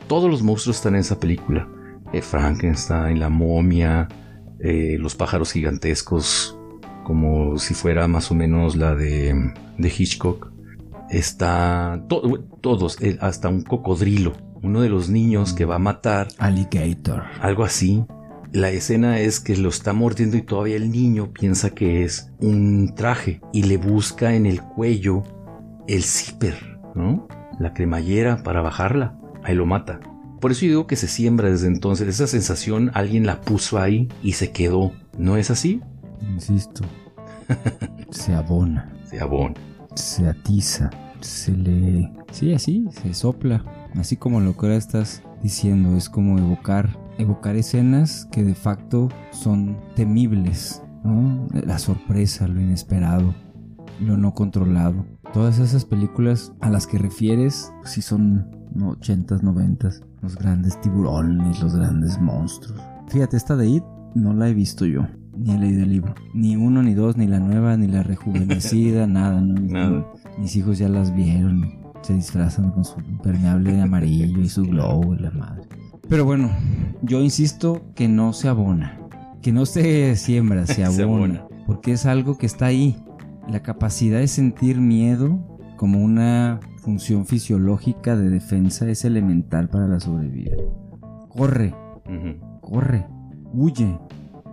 Todos 0.07 0.29
los 0.29 0.41
monstruos 0.41 0.77
están 0.77 0.95
en 0.95 1.01
esa 1.01 1.19
película. 1.19 1.69
Eh, 2.13 2.21
Frankenstein, 2.21 3.19
la 3.19 3.29
momia, 3.29 4.07
eh, 4.59 4.97
los 4.99 5.15
pájaros 5.15 5.51
gigantescos, 5.51 6.57
como 7.03 7.57
si 7.57 7.73
fuera 7.73 8.07
más 8.07 8.31
o 8.31 8.35
menos 8.35 8.75
la 8.75 8.95
de, 8.95 9.35
de 9.77 9.87
Hitchcock. 9.97 10.51
Está 11.09 12.03
to- 12.07 12.45
todos, 12.61 13.01
eh, 13.01 13.17
hasta 13.19 13.49
un 13.49 13.63
cocodrilo, 13.63 14.33
uno 14.61 14.81
de 14.81 14.89
los 14.89 15.09
niños 15.09 15.53
que 15.53 15.65
va 15.65 15.75
a 15.75 15.79
matar, 15.79 16.27
Alligator. 16.37 17.23
algo 17.41 17.63
así. 17.63 18.05
La 18.51 18.69
escena 18.69 19.19
es 19.19 19.39
que 19.39 19.57
lo 19.57 19.69
está 19.69 19.93
mordiendo 19.93 20.37
y 20.37 20.43
todavía 20.43 20.75
el 20.75 20.91
niño 20.91 21.33
piensa 21.33 21.71
que 21.71 22.03
es 22.03 22.31
un 22.39 22.93
traje 22.95 23.41
y 23.51 23.63
le 23.63 23.77
busca 23.77 24.35
en 24.35 24.45
el 24.45 24.61
cuello 24.61 25.23
el 25.87 26.03
zipper, 26.03 26.79
¿no? 26.93 27.27
La 27.59 27.73
cremallera 27.73 28.43
para 28.43 28.61
bajarla. 28.61 29.17
Ahí 29.43 29.55
lo 29.55 29.65
mata. 29.65 29.99
Por 30.43 30.51
eso 30.51 30.65
yo 30.65 30.71
digo 30.71 30.87
que 30.87 30.97
se 30.97 31.07
siembra 31.07 31.49
desde 31.49 31.67
entonces. 31.67 32.05
Esa 32.05 32.27
sensación 32.27 32.91
alguien 32.95 33.25
la 33.25 33.39
puso 33.39 33.79
ahí 33.79 34.09
y 34.21 34.33
se 34.33 34.51
quedó. 34.51 34.91
¿No 35.17 35.37
es 35.37 35.49
así? 35.49 35.79
Insisto. 36.33 36.83
se 38.09 38.33
abona. 38.33 38.91
Se 39.05 39.21
abona. 39.21 39.55
Se 39.95 40.27
atiza. 40.27 40.89
Se 41.21 41.53
le. 41.53 42.11
Sí, 42.33 42.53
así, 42.53 42.85
se 42.91 43.13
sopla. 43.13 43.63
Así 43.95 44.17
como 44.17 44.41
lo 44.41 44.57
que 44.57 44.65
ahora 44.65 44.75
estás 44.75 45.23
diciendo. 45.41 45.95
Es 45.95 46.09
como 46.09 46.37
evocar. 46.37 46.99
Evocar 47.17 47.55
escenas 47.55 48.27
que 48.29 48.43
de 48.43 48.53
facto 48.53 49.07
son 49.31 49.77
temibles. 49.95 50.83
¿no? 51.05 51.47
La 51.53 51.79
sorpresa, 51.79 52.49
lo 52.49 52.59
inesperado. 52.59 53.33
Lo 54.01 54.17
no 54.17 54.33
controlado. 54.33 55.05
Todas 55.33 55.57
esas 55.57 55.83
películas 55.83 56.53
a 56.61 56.69
las 56.69 56.85
que 56.85 56.99
refieres, 56.99 57.73
si 57.83 58.03
son 58.03 58.51
80s, 58.75 59.41
90s. 59.41 60.03
Los 60.21 60.35
grandes 60.37 60.79
tiburones, 60.79 61.59
los 61.59 61.75
grandes 61.75 62.21
monstruos. 62.21 62.79
Fíjate, 63.09 63.35
esta 63.35 63.55
de 63.55 63.67
It 63.67 63.83
no 64.13 64.33
la 64.33 64.47
he 64.47 64.53
visto 64.53 64.85
yo. 64.85 65.07
Ni 65.35 65.51
he 65.51 65.57
leído 65.57 65.83
el 65.83 65.89
libro. 65.89 66.13
Ni 66.35 66.55
uno, 66.55 66.83
ni 66.83 66.93
dos, 66.93 67.17
ni 67.17 67.27
la 67.27 67.39
nueva, 67.39 67.75
ni 67.77 67.87
la 67.87 68.03
rejuvenecida, 68.03 69.07
nada, 69.07 69.41
¿no? 69.41 69.59
Nada. 69.59 70.05
Mis 70.37 70.55
hijos 70.55 70.77
ya 70.77 70.87
las 70.87 71.13
vieron. 71.15 71.79
Se 72.03 72.13
disfrazan 72.13 72.69
con 72.71 72.85
su 72.85 72.99
impermeable 72.99 73.81
amarillo 73.81 74.39
y 74.39 74.47
su 74.47 74.63
globo 74.63 75.15
y 75.15 75.19
la 75.19 75.31
madre. 75.31 75.63
Pero 76.07 76.25
bueno, 76.25 76.51
yo 77.01 77.21
insisto 77.21 77.81
que 77.95 78.07
no 78.07 78.33
se 78.33 78.49
abona. 78.49 78.99
Que 79.41 79.51
no 79.51 79.65
se 79.65 80.15
siembra, 80.15 80.67
se 80.67 80.83
abona. 80.85 80.95
Se 80.95 81.03
abona. 81.03 81.47
Porque 81.65 81.93
es 81.93 82.05
algo 82.05 82.37
que 82.37 82.45
está 82.45 82.67
ahí. 82.67 82.95
La 83.47 83.61
capacidad 83.61 84.19
de 84.19 84.27
sentir 84.27 84.79
miedo 84.79 85.39
como 85.75 86.01
una 86.01 86.59
función 86.77 87.25
fisiológica 87.25 88.15
de 88.15 88.29
defensa 88.29 88.89
es 88.89 89.05
elemental 89.05 89.69
para 89.69 89.87
la 89.87 89.99
sobrevida. 89.99 90.55
Corre, 91.29 91.75
corre, 92.61 93.05
huye, 93.53 93.99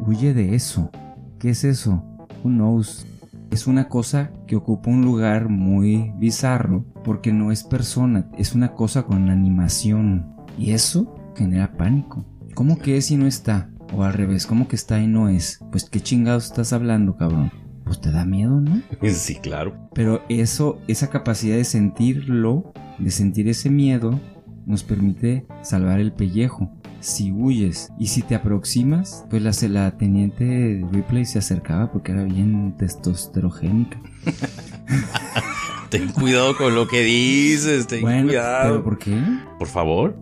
huye 0.07 0.35
de 0.35 0.55
eso. 0.55 0.91
¿Qué 1.39 1.51
es 1.51 1.65
eso? 1.65 2.05
Who 2.43 2.51
knows? 2.51 3.07
Es 3.51 3.67
una 3.67 3.89
cosa 3.89 4.31
que 4.47 4.57
ocupa 4.57 4.91
un 4.91 5.03
lugar 5.03 5.49
muy 5.49 6.13
bizarro 6.19 6.85
porque 7.05 7.33
no 7.33 7.53
es 7.53 7.65
persona, 7.65 8.29
es 8.39 8.55
una 8.55 8.75
cosa 8.75 9.05
con 9.05 9.31
animación. 9.31 10.35
Y 10.59 10.73
eso 10.73 11.15
genera 11.37 11.77
pánico. 11.77 12.25
¿Cómo 12.55 12.79
que 12.79 12.97
es 12.97 13.11
y 13.11 13.17
no 13.17 13.27
está? 13.27 13.71
O 13.93 14.03
al 14.03 14.13
revés, 14.13 14.47
¿cómo 14.47 14.69
que 14.69 14.77
está 14.77 15.01
y 15.01 15.07
no 15.07 15.29
es? 15.29 15.61
Pues 15.71 15.89
qué 15.89 16.01
chingados 16.01 16.47
estás 16.47 16.73
hablando, 16.73 17.17
cabrón. 17.17 17.51
Pues 17.91 18.01
te 18.01 18.13
da 18.13 18.25
miedo, 18.25 18.61
¿no? 18.61 18.81
Sí, 19.11 19.35
claro. 19.35 19.75
Pero 19.97 20.23
eso, 20.29 20.79
esa 20.87 21.11
capacidad 21.11 21.57
de 21.57 21.65
sentirlo, 21.65 22.73
de 23.01 23.11
sentir 23.11 23.49
ese 23.49 23.69
miedo, 23.69 24.21
nos 24.65 24.85
permite 24.85 25.45
salvar 25.63 25.99
el 25.99 26.13
pellejo. 26.13 26.71
Si 27.01 27.33
huyes 27.33 27.91
y 27.99 28.07
si 28.07 28.23
te 28.23 28.37
aproximas, 28.37 29.27
pues 29.29 29.43
la, 29.43 29.69
la 29.71 29.99
teniente 29.99 30.87
Ripley 30.93 31.25
se 31.25 31.41
acercaba 31.41 31.91
porque 31.91 32.13
era 32.13 32.23
bien 32.23 32.77
testosterogénica. 32.79 34.01
Ten 35.91 36.13
cuidado 36.13 36.57
con 36.57 36.77
lo 36.77 36.87
que 36.87 37.03
dices. 37.03 37.89
Ten 37.89 38.03
bueno, 38.03 38.29
cuidado. 38.29 38.71
¿pero 38.71 38.85
por 38.85 38.99
qué? 39.01 39.21
Por 39.59 39.67
favor. 39.67 40.17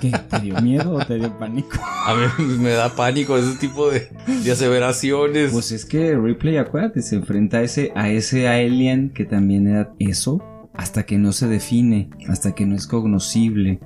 ¿Qué? 0.00 0.10
¿Te 0.10 0.40
dio 0.40 0.60
miedo 0.60 0.94
o 0.94 1.04
te 1.04 1.16
dio 1.16 1.36
pánico? 1.38 1.78
A 2.06 2.14
mí 2.14 2.44
me 2.58 2.70
da 2.70 2.94
pánico 2.94 3.36
ese 3.36 3.58
tipo 3.58 3.90
de, 3.90 4.08
de 4.44 4.52
aseveraciones. 4.52 5.52
Pues 5.52 5.72
es 5.72 5.84
que 5.84 6.16
Ripley, 6.16 6.56
acuérdate, 6.56 7.02
se 7.02 7.16
enfrenta 7.16 7.58
a 7.58 7.62
ese, 7.62 7.92
a 7.94 8.08
ese 8.08 8.48
alien 8.48 9.10
que 9.10 9.24
también 9.24 9.66
era 9.66 9.92
eso, 9.98 10.42
hasta 10.74 11.04
que 11.04 11.18
no 11.18 11.32
se 11.32 11.48
define, 11.48 12.10
hasta 12.28 12.54
que 12.54 12.66
no 12.66 12.74
es 12.74 12.86
cognoscible. 12.86 13.80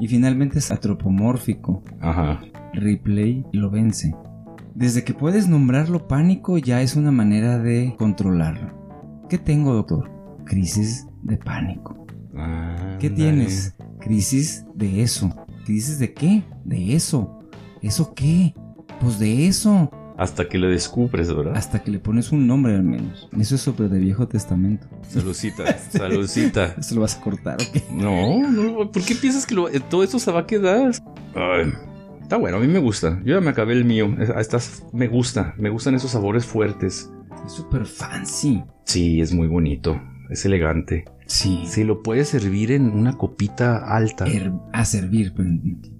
Y 0.00 0.08
finalmente 0.08 0.58
es 0.58 0.70
antropomórfico. 0.70 1.84
Ajá. 2.00 2.40
Ripley 2.72 3.44
lo 3.52 3.70
vence. 3.70 4.14
Desde 4.74 5.04
que 5.04 5.14
puedes 5.14 5.48
nombrarlo 5.48 6.08
pánico 6.08 6.58
ya 6.58 6.80
es 6.80 6.96
una 6.96 7.12
manera 7.12 7.58
de 7.58 7.94
controlarlo. 7.98 8.72
¿Qué 9.28 9.38
tengo, 9.38 9.74
doctor? 9.74 10.22
crisis 10.44 11.06
de 11.22 11.36
pánico. 11.36 12.06
Ah, 12.36 12.96
¿Qué 13.00 13.10
tienes? 13.10 13.74
Crisis 14.00 14.64
de 14.74 15.02
eso. 15.02 15.30
¿Crisis 15.64 15.98
de 15.98 16.12
qué? 16.12 16.42
De 16.64 16.94
eso. 16.94 17.38
¿Eso 17.82 18.14
qué? 18.14 18.54
Pues 19.00 19.18
de 19.18 19.46
eso. 19.46 19.90
Hasta 20.18 20.48
que 20.48 20.58
lo 20.58 20.68
descubres, 20.68 21.34
¿verdad? 21.34 21.56
Hasta 21.56 21.82
que 21.82 21.90
le 21.90 21.98
pones 21.98 22.30
un 22.32 22.46
nombre 22.46 22.74
al 22.74 22.82
menos. 22.84 23.28
Eso 23.38 23.54
es 23.54 23.60
súper 23.60 23.88
de 23.88 23.98
Viejo 23.98 24.28
Testamento. 24.28 24.86
Salucita, 25.08 25.64
salucita. 25.90 26.74
¿Eso 26.78 26.94
lo 26.96 27.00
vas 27.00 27.16
a 27.16 27.20
cortar 27.20 27.56
o 27.60 27.72
qué? 27.72 27.82
No, 27.90 28.38
no, 28.50 28.90
¿por 28.90 29.02
qué 29.02 29.14
piensas 29.14 29.46
que 29.46 29.54
lo- 29.54 29.68
eh, 29.68 29.80
todo 29.80 30.04
esto 30.04 30.18
se 30.18 30.30
va 30.30 30.40
a 30.40 30.46
quedar? 30.46 30.92
Ay, 31.34 31.72
está 32.20 32.36
bueno, 32.36 32.58
a 32.58 32.60
mí 32.60 32.66
me 32.68 32.78
gusta. 32.78 33.20
Yo 33.24 33.34
ya 33.34 33.40
me 33.40 33.50
acabé 33.50 33.72
el 33.72 33.84
mío. 33.84 34.14
Es- 34.20 34.28
Estas 34.30 34.84
me 34.92 35.08
gusta, 35.08 35.54
me 35.58 35.70
gustan 35.70 35.94
esos 35.94 36.10
sabores 36.10 36.44
fuertes. 36.46 37.10
Es 37.46 37.52
súper 37.52 37.86
fancy. 37.86 38.62
Sí, 38.84 39.20
es 39.20 39.32
muy 39.32 39.48
bonito, 39.48 40.00
es 40.30 40.44
elegante. 40.44 41.04
Sí. 41.32 41.62
Si 41.66 41.82
lo 41.82 42.02
puedes 42.02 42.28
servir 42.28 42.72
en 42.72 42.90
una 42.90 43.16
copita 43.16 43.78
alta. 43.96 44.26
Her- 44.26 44.52
a 44.74 44.84
servir. 44.84 45.32
pero 45.34 45.48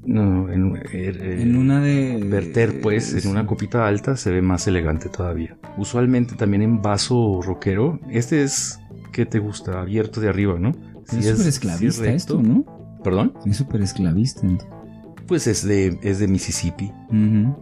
No, 0.05 0.51
en, 0.53 0.73
er- 0.75 1.17
eh, 1.23 1.43
en 1.43 1.57
una 1.57 1.81
de... 1.81 2.23
verter, 2.29 2.83
pues, 2.83 3.25
en 3.25 3.31
una 3.31 3.47
copita 3.47 3.87
alta 3.89 4.17
se 4.19 4.31
ve 4.31 4.43
más 4.43 4.67
elegante 4.69 5.09
todavía. 5.09 5.57
Usualmente 5.79 6.35
también 6.35 6.61
en 6.63 6.83
vaso 6.83 7.41
roquero. 7.43 7.99
Este 8.11 8.43
es 8.43 8.79
que 9.11 9.25
te 9.25 9.39
gusta, 9.39 9.81
abierto 9.81 10.21
de 10.21 10.29
arriba, 10.29 10.59
¿no? 10.59 10.73
Si 11.07 11.17
es 11.21 11.29
súper 11.31 11.47
esclavista 11.49 12.07
esto, 12.13 12.43
¿no? 12.43 12.65
¿Perdón? 13.03 13.33
Es 13.47 13.57
súper 13.57 13.81
esclavista. 13.81 14.47
¿no? 14.47 14.59
Pues 15.27 15.47
es 15.47 15.67
de, 15.67 15.99
es 16.03 16.19
de 16.19 16.29
Mississippi. 16.29 16.93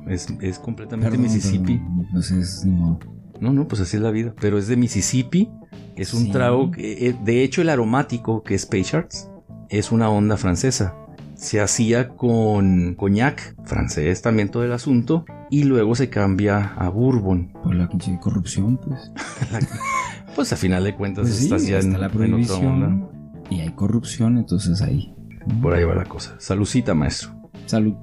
Es, 0.08 0.26
es 0.40 0.58
completamente 0.58 1.10
Perdón, 1.16 1.22
Mississippi. 1.32 1.78
perdón. 1.78 2.06
Pues 2.10 2.30
es 2.32 2.64
ni 2.64 2.72
modo. 2.72 2.98
No, 3.40 3.52
no, 3.52 3.68
pues 3.68 3.80
así 3.80 3.96
es 3.96 4.02
la 4.02 4.10
vida. 4.10 4.34
Pero 4.40 4.58
es 4.58 4.66
de 4.66 4.76
Mississippi. 4.76 5.48
Es 5.97 6.14
un 6.14 6.25
Sí. 6.25 6.30
trago. 6.32 6.70
que- 6.70 7.09
eh, 7.09 7.16
de 7.25 7.42
hecho, 7.42 7.62
el 7.62 7.68
aromático 7.68 8.42
que 8.42 8.54
es 8.54 8.66
Peychards 8.66 9.28
es 9.68 9.92
una 9.92 10.09
onda 10.11 10.37
francesa. 10.37 10.94
Se 11.35 11.61
hacía 11.61 12.09
con 12.11 12.94
coñac 12.97 13.54
francés 13.64 14.20
también 14.23 14.50
todo 14.50 14.64
el 14.64 14.73
asunto. 14.73 15.25
Y 15.50 15.64
luego 15.64 15.94
se 15.94 16.11
cambia 16.11 16.75
a 16.76 16.88
bourbon. 16.90 17.52
Por 17.64 17.75
la 17.75 17.88
corrupción, 18.20 18.76
pues. 18.78 19.11
Pues 20.37 20.52
a 20.52 20.56
final 20.56 20.85
de 20.85 20.94
cuentas 20.94 21.23
Pues 21.25 21.37
sí, 21.37 21.44
estás 21.44 21.66
ya 21.66 21.80
en, 21.80 21.87
está 21.87 21.99
la 21.99 22.06
en 22.06 22.35
otra 22.35 22.54
onda. 22.56 22.87
prohibición. 22.87 23.09
Y 23.50 23.61
hay 23.61 23.70
corrupción, 23.70 24.38
entonces 24.38 24.80
ahí. 24.80 25.12
Por 25.61 25.75
ahí 25.75 25.82
va 25.85 25.94
la 25.97 26.04
cosa. 26.04 26.37
Salucita, 26.38 26.94
maestro. 26.94 27.30
Salud. 27.66 27.94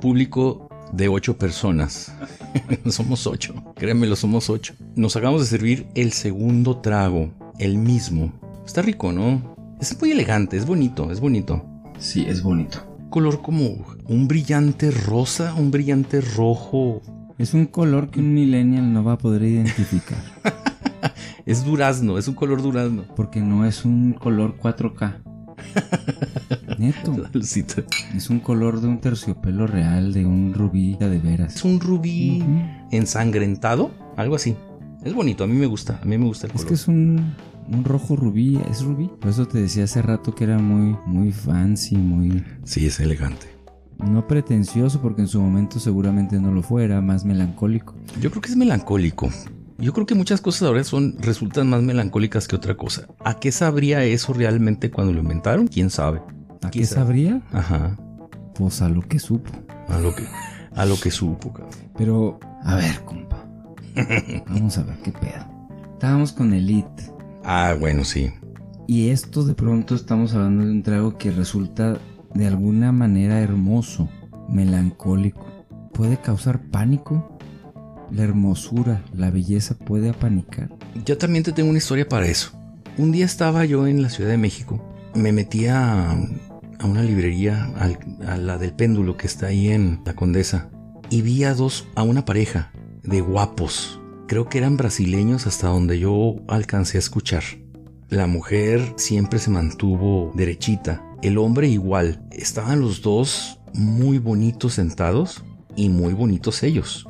Público 0.00 0.68
de 0.92 1.08
ocho 1.08 1.38
personas. 1.38 2.12
somos 2.90 3.26
ocho. 3.26 3.54
Créanmelo, 3.76 4.16
somos 4.16 4.50
ocho. 4.50 4.74
Nos 4.94 5.16
acabamos 5.16 5.42
de 5.42 5.48
servir 5.48 5.86
el 5.94 6.12
segundo 6.12 6.78
trago. 6.78 7.30
El 7.58 7.78
mismo. 7.78 8.32
Está 8.64 8.82
rico, 8.82 9.12
¿no? 9.12 9.56
Es 9.80 9.98
muy 10.00 10.12
elegante, 10.12 10.56
es 10.56 10.66
bonito, 10.66 11.10
es 11.10 11.20
bonito. 11.20 11.64
Sí, 11.98 12.24
es 12.28 12.42
bonito. 12.42 12.84
Color 13.10 13.42
como 13.42 13.86
un 14.06 14.28
brillante 14.28 14.90
rosa, 14.90 15.54
un 15.54 15.70
brillante 15.70 16.20
rojo. 16.20 17.02
Es 17.38 17.54
un 17.54 17.66
color 17.66 18.10
que 18.10 18.20
un 18.20 18.34
millennial 18.34 18.92
no 18.92 19.04
va 19.04 19.14
a 19.14 19.18
poder 19.18 19.42
identificar. 19.42 20.18
Es 21.46 21.64
durazno, 21.64 22.18
es 22.18 22.28
un 22.28 22.34
color 22.34 22.60
durazno. 22.60 23.04
Porque 23.16 23.40
no 23.40 23.64
es 23.64 23.86
un 23.86 24.12
color 24.12 24.58
4K. 24.58 25.14
Neto. 26.78 27.16
Es 28.16 28.30
un 28.30 28.40
color 28.40 28.80
de 28.80 28.88
un 28.88 29.00
terciopelo 29.00 29.66
real, 29.66 30.12
de 30.12 30.24
un 30.26 30.54
rubí 30.54 30.96
de 30.96 31.18
veras. 31.18 31.56
Es 31.56 31.64
un 31.64 31.80
rubí 31.80 32.42
ensangrentado, 32.90 33.90
algo 34.16 34.34
así. 34.36 34.56
Es 35.04 35.14
bonito, 35.14 35.44
a 35.44 35.46
mí 35.46 35.54
me 35.54 35.66
gusta, 35.66 36.00
a 36.02 36.04
mí 36.04 36.18
me 36.18 36.26
gusta 36.26 36.46
el 36.48 36.52
Es 36.54 36.64
que 36.64 36.74
es 36.74 36.88
un, 36.88 37.34
un 37.72 37.84
rojo 37.84 38.16
rubí, 38.16 38.58
es 38.70 38.82
rubí. 38.82 39.08
Por 39.20 39.30
eso 39.30 39.46
te 39.46 39.60
decía 39.60 39.84
hace 39.84 40.02
rato 40.02 40.34
que 40.34 40.44
era 40.44 40.58
muy, 40.58 40.96
muy 41.06 41.32
fancy, 41.32 41.96
muy 41.96 42.44
Sí, 42.64 42.86
es 42.86 42.98
elegante. 43.00 43.46
no 43.98 44.26
pretencioso, 44.26 45.00
porque 45.00 45.22
en 45.22 45.28
su 45.28 45.40
momento 45.40 45.78
seguramente 45.78 46.40
no 46.40 46.52
lo 46.52 46.62
fuera, 46.62 47.00
más 47.00 47.24
melancólico. 47.24 47.94
Yo 48.20 48.30
creo 48.30 48.42
que 48.42 48.50
es 48.50 48.56
melancólico. 48.56 49.28
Yo 49.80 49.92
creo 49.92 50.06
que 50.06 50.16
muchas 50.16 50.40
cosas 50.40 50.62
ahora 50.62 50.82
son 50.82 51.14
resultan 51.20 51.70
más 51.70 51.82
melancólicas 51.82 52.48
que 52.48 52.56
otra 52.56 52.76
cosa. 52.76 53.06
¿A 53.24 53.38
qué 53.38 53.52
sabría 53.52 54.02
eso 54.04 54.32
realmente 54.32 54.90
cuando 54.90 55.12
lo 55.12 55.20
inventaron? 55.20 55.68
¿Quién 55.68 55.90
sabe? 55.90 56.20
¿A 56.62 56.70
qué 56.70 56.84
sabría? 56.84 57.42
Ajá. 57.52 57.96
Pues 58.54 58.82
a 58.82 58.88
lo 58.88 59.02
que 59.02 59.18
supo. 59.18 59.50
A 59.88 59.98
lo 59.98 60.14
que 60.14 60.24
a 60.78 60.86
lo 60.86 60.98
que 60.98 61.10
supo, 61.10 61.52
cabrón. 61.52 61.74
Pero, 61.96 62.38
a 62.62 62.76
ver, 62.76 63.04
compa. 63.04 63.44
Vamos 64.48 64.78
a 64.78 64.84
ver 64.84 64.96
qué 65.02 65.10
pedo. 65.10 65.44
Estábamos 65.94 66.32
con 66.32 66.52
Elite. 66.52 67.10
Ah, 67.42 67.74
bueno, 67.78 68.04
sí. 68.04 68.30
Y 68.86 69.08
esto 69.08 69.44
de 69.44 69.54
pronto 69.54 69.96
estamos 69.96 70.34
hablando 70.34 70.64
de 70.64 70.70
un 70.70 70.82
trago 70.84 71.18
que 71.18 71.32
resulta 71.32 71.98
de 72.32 72.46
alguna 72.46 72.92
manera 72.92 73.40
hermoso, 73.40 74.08
melancólico. 74.48 75.46
¿Puede 75.92 76.18
causar 76.18 76.62
pánico? 76.70 77.36
La 78.12 78.22
hermosura, 78.22 79.02
la 79.12 79.30
belleza 79.30 79.76
puede 79.76 80.10
apanicar. 80.10 80.70
Yo 81.04 81.18
también 81.18 81.42
te 81.42 81.52
tengo 81.52 81.70
una 81.70 81.78
historia 81.78 82.08
para 82.08 82.26
eso. 82.26 82.52
Un 82.96 83.10
día 83.10 83.24
estaba 83.24 83.64
yo 83.64 83.86
en 83.88 84.00
la 84.00 84.10
Ciudad 84.10 84.30
de 84.30 84.38
México. 84.38 84.80
Me 85.14 85.32
metí 85.32 85.66
a, 85.66 86.16
a 86.78 86.86
una 86.86 87.02
librería, 87.02 87.72
a 88.26 88.36
la 88.36 88.58
del 88.58 88.72
péndulo 88.72 89.16
que 89.16 89.26
está 89.26 89.46
ahí 89.46 89.68
en 89.68 90.00
la 90.04 90.14
Condesa. 90.14 90.70
Y 91.10 91.22
vi 91.22 91.44
a 91.44 91.54
dos, 91.54 91.86
a 91.94 92.02
una 92.02 92.24
pareja 92.24 92.72
de 93.02 93.20
guapos. 93.20 94.00
Creo 94.26 94.48
que 94.48 94.58
eran 94.58 94.76
brasileños 94.76 95.46
hasta 95.46 95.68
donde 95.68 95.98
yo 95.98 96.36
alcancé 96.48 96.98
a 96.98 97.00
escuchar. 97.00 97.42
La 98.08 98.26
mujer 98.26 98.94
siempre 98.96 99.38
se 99.38 99.50
mantuvo 99.50 100.32
derechita. 100.34 101.02
El 101.22 101.38
hombre 101.38 101.68
igual. 101.68 102.22
Estaban 102.30 102.80
los 102.80 103.02
dos 103.02 103.60
muy 103.74 104.18
bonitos 104.18 104.74
sentados 104.74 105.44
y 105.76 105.88
muy 105.88 106.14
bonitos 106.14 106.62
ellos 106.62 107.06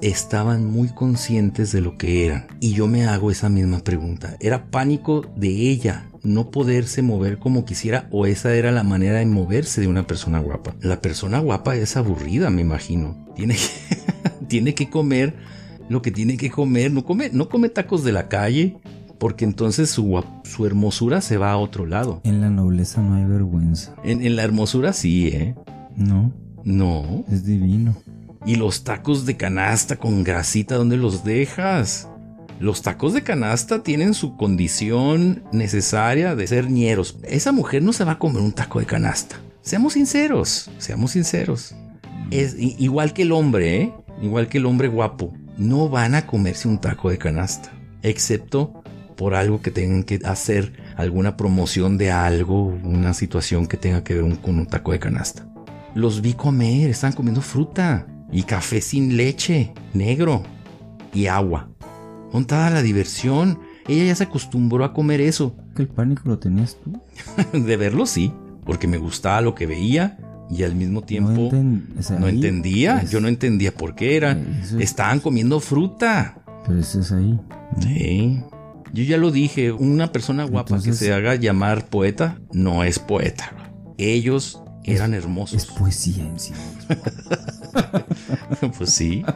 estaban 0.00 0.66
muy 0.66 0.88
conscientes 0.88 1.72
de 1.72 1.80
lo 1.80 1.96
que 1.96 2.26
eran. 2.26 2.46
Y 2.60 2.74
yo 2.74 2.86
me 2.86 3.06
hago 3.06 3.30
esa 3.30 3.48
misma 3.48 3.78
pregunta. 3.78 4.36
¿Era 4.40 4.70
pánico 4.70 5.22
de 5.36 5.48
ella 5.48 6.10
no 6.24 6.50
poderse 6.50 7.02
mover 7.02 7.38
como 7.38 7.64
quisiera 7.64 8.08
o 8.10 8.26
esa 8.26 8.54
era 8.54 8.72
la 8.72 8.82
manera 8.82 9.18
de 9.18 9.26
moverse 9.26 9.80
de 9.80 9.88
una 9.88 10.06
persona 10.06 10.40
guapa? 10.40 10.74
La 10.80 11.00
persona 11.00 11.38
guapa 11.38 11.76
es 11.76 11.96
aburrida, 11.96 12.50
me 12.50 12.62
imagino. 12.62 13.26
Tiene 13.36 13.54
que, 13.54 14.00
tiene 14.48 14.74
que 14.74 14.90
comer 14.90 15.34
lo 15.88 16.00
que 16.02 16.10
tiene 16.10 16.36
que 16.36 16.50
comer. 16.50 16.90
No 16.92 17.04
come, 17.04 17.30
no 17.32 17.48
come 17.48 17.68
tacos 17.68 18.02
de 18.04 18.12
la 18.12 18.28
calle 18.28 18.76
porque 19.18 19.44
entonces 19.44 19.90
su, 19.90 20.22
su 20.44 20.66
hermosura 20.66 21.20
se 21.20 21.36
va 21.36 21.52
a 21.52 21.56
otro 21.56 21.86
lado. 21.86 22.20
En 22.24 22.40
la 22.40 22.50
nobleza 22.50 23.00
no 23.00 23.14
hay 23.14 23.24
vergüenza. 23.24 23.94
En, 24.04 24.22
en 24.24 24.36
la 24.36 24.42
hermosura 24.42 24.92
sí, 24.92 25.28
¿eh? 25.28 25.54
No, 25.96 26.32
No. 26.64 27.24
es 27.30 27.44
divino. 27.44 27.94
Y 28.46 28.56
los 28.56 28.84
tacos 28.84 29.24
de 29.24 29.36
canasta 29.36 29.96
con 29.96 30.24
grasita, 30.24 30.74
¿dónde 30.76 30.96
los 30.98 31.24
dejas? 31.24 32.08
Los 32.60 32.82
tacos 32.82 33.12
de 33.12 33.22
canasta 33.22 33.82
tienen 33.82 34.14
su 34.14 34.36
condición 34.36 35.42
necesaria 35.52 36.36
de 36.36 36.46
ser 36.46 36.70
ñeros. 36.70 37.18
Esa 37.24 37.52
mujer 37.52 37.82
no 37.82 37.92
se 37.92 38.04
va 38.04 38.12
a 38.12 38.18
comer 38.18 38.42
un 38.42 38.52
taco 38.52 38.80
de 38.80 38.86
canasta. 38.86 39.40
Seamos 39.60 39.94
sinceros, 39.94 40.70
seamos 40.78 41.12
sinceros. 41.12 41.74
Es 42.30 42.54
igual 42.58 43.12
que 43.12 43.22
el 43.22 43.32
hombre, 43.32 43.82
¿eh? 43.82 43.94
Igual 44.22 44.48
que 44.48 44.58
el 44.58 44.66
hombre 44.66 44.88
guapo. 44.88 45.32
No 45.58 45.88
van 45.88 46.14
a 46.14 46.26
comerse 46.26 46.68
un 46.68 46.80
taco 46.80 47.10
de 47.10 47.18
canasta. 47.18 47.72
Excepto 48.02 48.82
por 49.16 49.34
algo 49.34 49.60
que 49.60 49.70
tengan 49.70 50.04
que 50.04 50.20
hacer, 50.24 50.72
alguna 50.96 51.36
promoción 51.36 51.98
de 51.98 52.10
algo, 52.10 52.66
una 52.66 53.14
situación 53.14 53.66
que 53.66 53.76
tenga 53.76 54.04
que 54.04 54.14
ver 54.14 54.38
con 54.40 54.58
un 54.58 54.66
taco 54.66 54.92
de 54.92 54.98
canasta. 54.98 55.46
Los 55.94 56.20
vi 56.20 56.34
comer, 56.34 56.90
están 56.90 57.12
comiendo 57.12 57.40
fruta 57.40 58.06
y 58.32 58.42
café 58.42 58.80
sin 58.80 59.16
leche, 59.16 59.72
negro 59.92 60.42
y 61.12 61.26
agua. 61.26 61.68
Montada 62.34 62.68
la 62.70 62.82
diversión. 62.82 63.60
Ella 63.86 64.04
ya 64.06 64.14
se 64.16 64.24
acostumbró 64.24 64.84
a 64.84 64.92
comer 64.92 65.20
eso. 65.20 65.56
¿Que 65.76 65.82
el 65.82 65.88
pánico 65.88 66.22
lo 66.26 66.38
tenías 66.38 66.76
tú? 66.82 67.00
De 67.58 67.76
verlo 67.76 68.06
sí, 68.06 68.32
porque 68.66 68.88
me 68.88 68.98
gustaba 68.98 69.40
lo 69.40 69.54
que 69.54 69.66
veía 69.66 70.18
y 70.50 70.64
al 70.64 70.74
mismo 70.74 71.02
tiempo 71.02 71.30
no, 71.30 71.50
enten- 71.50 71.98
o 71.98 72.02
sea, 72.02 72.18
ahí 72.18 72.28
entendía. 72.34 72.98
es- 72.98 73.10
Yo 73.12 73.20
no 73.20 73.28
entendía 73.28 73.72
por 73.72 73.94
qué 73.94 74.16
era. 74.16 74.32
Eso 74.32 74.78
es- 74.78 74.84
Estaban 74.90 75.20
comiendo 75.20 75.60
fruta. 75.60 76.38
Pero 76.66 76.80
eso 76.80 76.98
es 77.00 77.12
ahí. 77.12 77.38
Sí. 77.80 78.42
Yo 78.92 79.04
ya 79.04 79.16
lo 79.16 79.30
dije, 79.30 79.70
una 79.72 80.10
persona 80.12 80.42
guapa 80.44 80.74
Entonces- 80.76 80.98
que 80.98 81.04
se 81.06 81.12
haga 81.12 81.36
llamar 81.36 81.86
poeta 81.86 82.38
no 82.52 82.82
es 82.84 82.98
poeta. 82.98 83.52
Ellos 83.96 84.60
eran 84.82 85.14
hermosos. 85.14 85.62
Es 85.62 85.66
poesía 85.66 86.26
en 86.26 86.38
sí. 86.40 86.52
pues 88.76 88.90
sí. 88.90 89.22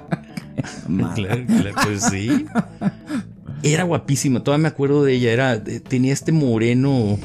claro, 1.14 1.44
claro, 1.46 1.76
pues 1.84 2.02
sí. 2.04 2.46
Era 3.62 3.84
guapísima, 3.84 4.42
todavía 4.42 4.62
me 4.62 4.68
acuerdo 4.68 5.04
de 5.04 5.14
ella. 5.14 5.32
Era, 5.32 5.62
tenía 5.62 6.12
este 6.12 6.32
moreno. 6.32 7.18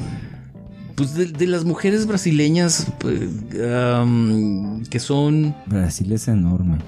Pues 0.96 1.14
de, 1.14 1.46
las 1.48 1.64
mujeres 1.64 2.06
brasileñas 2.06 2.86
pues, 2.98 3.20
que 3.50 5.00
son. 5.00 5.54
Brasil 5.66 6.12
es 6.12 6.28
enorme. 6.28 6.78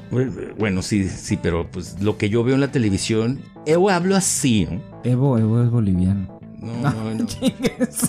Bueno, 0.59 0.83
sí, 0.83 1.09
sí, 1.09 1.37
pero 1.41 1.69
pues 1.71 2.01
lo 2.01 2.17
que 2.17 2.29
yo 2.29 2.45
veo 2.45 2.55
en 2.55 2.61
la 2.61 2.71
televisión, 2.71 3.41
Evo 3.67 3.91
hablo 3.91 4.15
así, 4.15 4.69
¿no? 4.71 4.81
Evo, 5.03 5.39
Evo 5.39 5.63
es 5.63 5.71
boliviano. 5.71 6.39
No, 6.61 6.91
no, 6.93 7.15
no. 7.15 7.27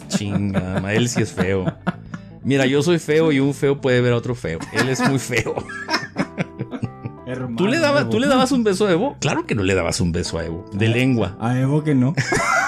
Chinga, 0.07 0.93
él 0.93 1.09
sí 1.09 1.21
es 1.23 1.31
feo. 1.31 1.65
Mira, 2.43 2.65
yo 2.65 2.81
soy 2.81 2.99
feo 2.99 3.31
y 3.31 3.39
un 3.39 3.53
feo 3.53 3.81
puede 3.81 3.99
ver 4.01 4.13
a 4.13 4.15
otro 4.15 4.35
feo. 4.35 4.59
Él 4.71 4.89
es 4.89 5.01
muy 5.09 5.19
feo. 5.19 5.55
¿Tú 7.57 7.67
le, 7.67 7.79
dabas, 7.79 8.09
¿Tú 8.09 8.19
le 8.19 8.27
dabas 8.27 8.51
un 8.51 8.63
beso 8.63 8.87
a 8.87 8.91
Evo? 8.91 9.17
Claro 9.19 9.45
que 9.45 9.55
no 9.55 9.63
le 9.63 9.75
dabas 9.75 9.99
un 9.99 10.11
beso 10.11 10.37
a 10.39 10.45
Evo. 10.45 10.65
De 10.71 10.87
lengua. 10.87 11.35
A 11.39 11.59
Evo 11.59 11.83
que 11.83 11.93
no. 11.93 12.13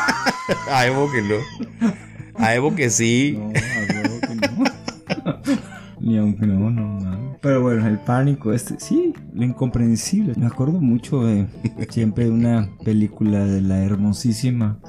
a 0.71 0.85
Evo 0.85 1.09
que 1.11 1.21
no. 1.21 1.95
A 2.35 2.55
Evo 2.55 2.75
que 2.75 2.89
sí. 2.89 3.39
No, 3.39 3.53
a 3.53 4.03
Evo 4.03 4.19
que 4.19 4.35
no. 4.35 5.59
Ni 5.99 6.17
aunque 6.17 6.45
no, 6.45 6.69
no, 6.69 6.99
no. 6.99 7.37
Pero 7.41 7.61
bueno, 7.61 7.87
el 7.87 7.99
pánico, 7.99 8.51
este, 8.51 8.79
sí, 8.79 9.13
lo 9.33 9.45
incomprensible. 9.45 10.33
Me 10.35 10.47
acuerdo 10.47 10.81
mucho 10.81 11.23
de 11.23 11.47
siempre 11.89 12.25
de 12.25 12.31
una 12.31 12.69
película 12.83 13.45
de 13.45 13.61
la 13.61 13.79
hermosísima 13.79 14.79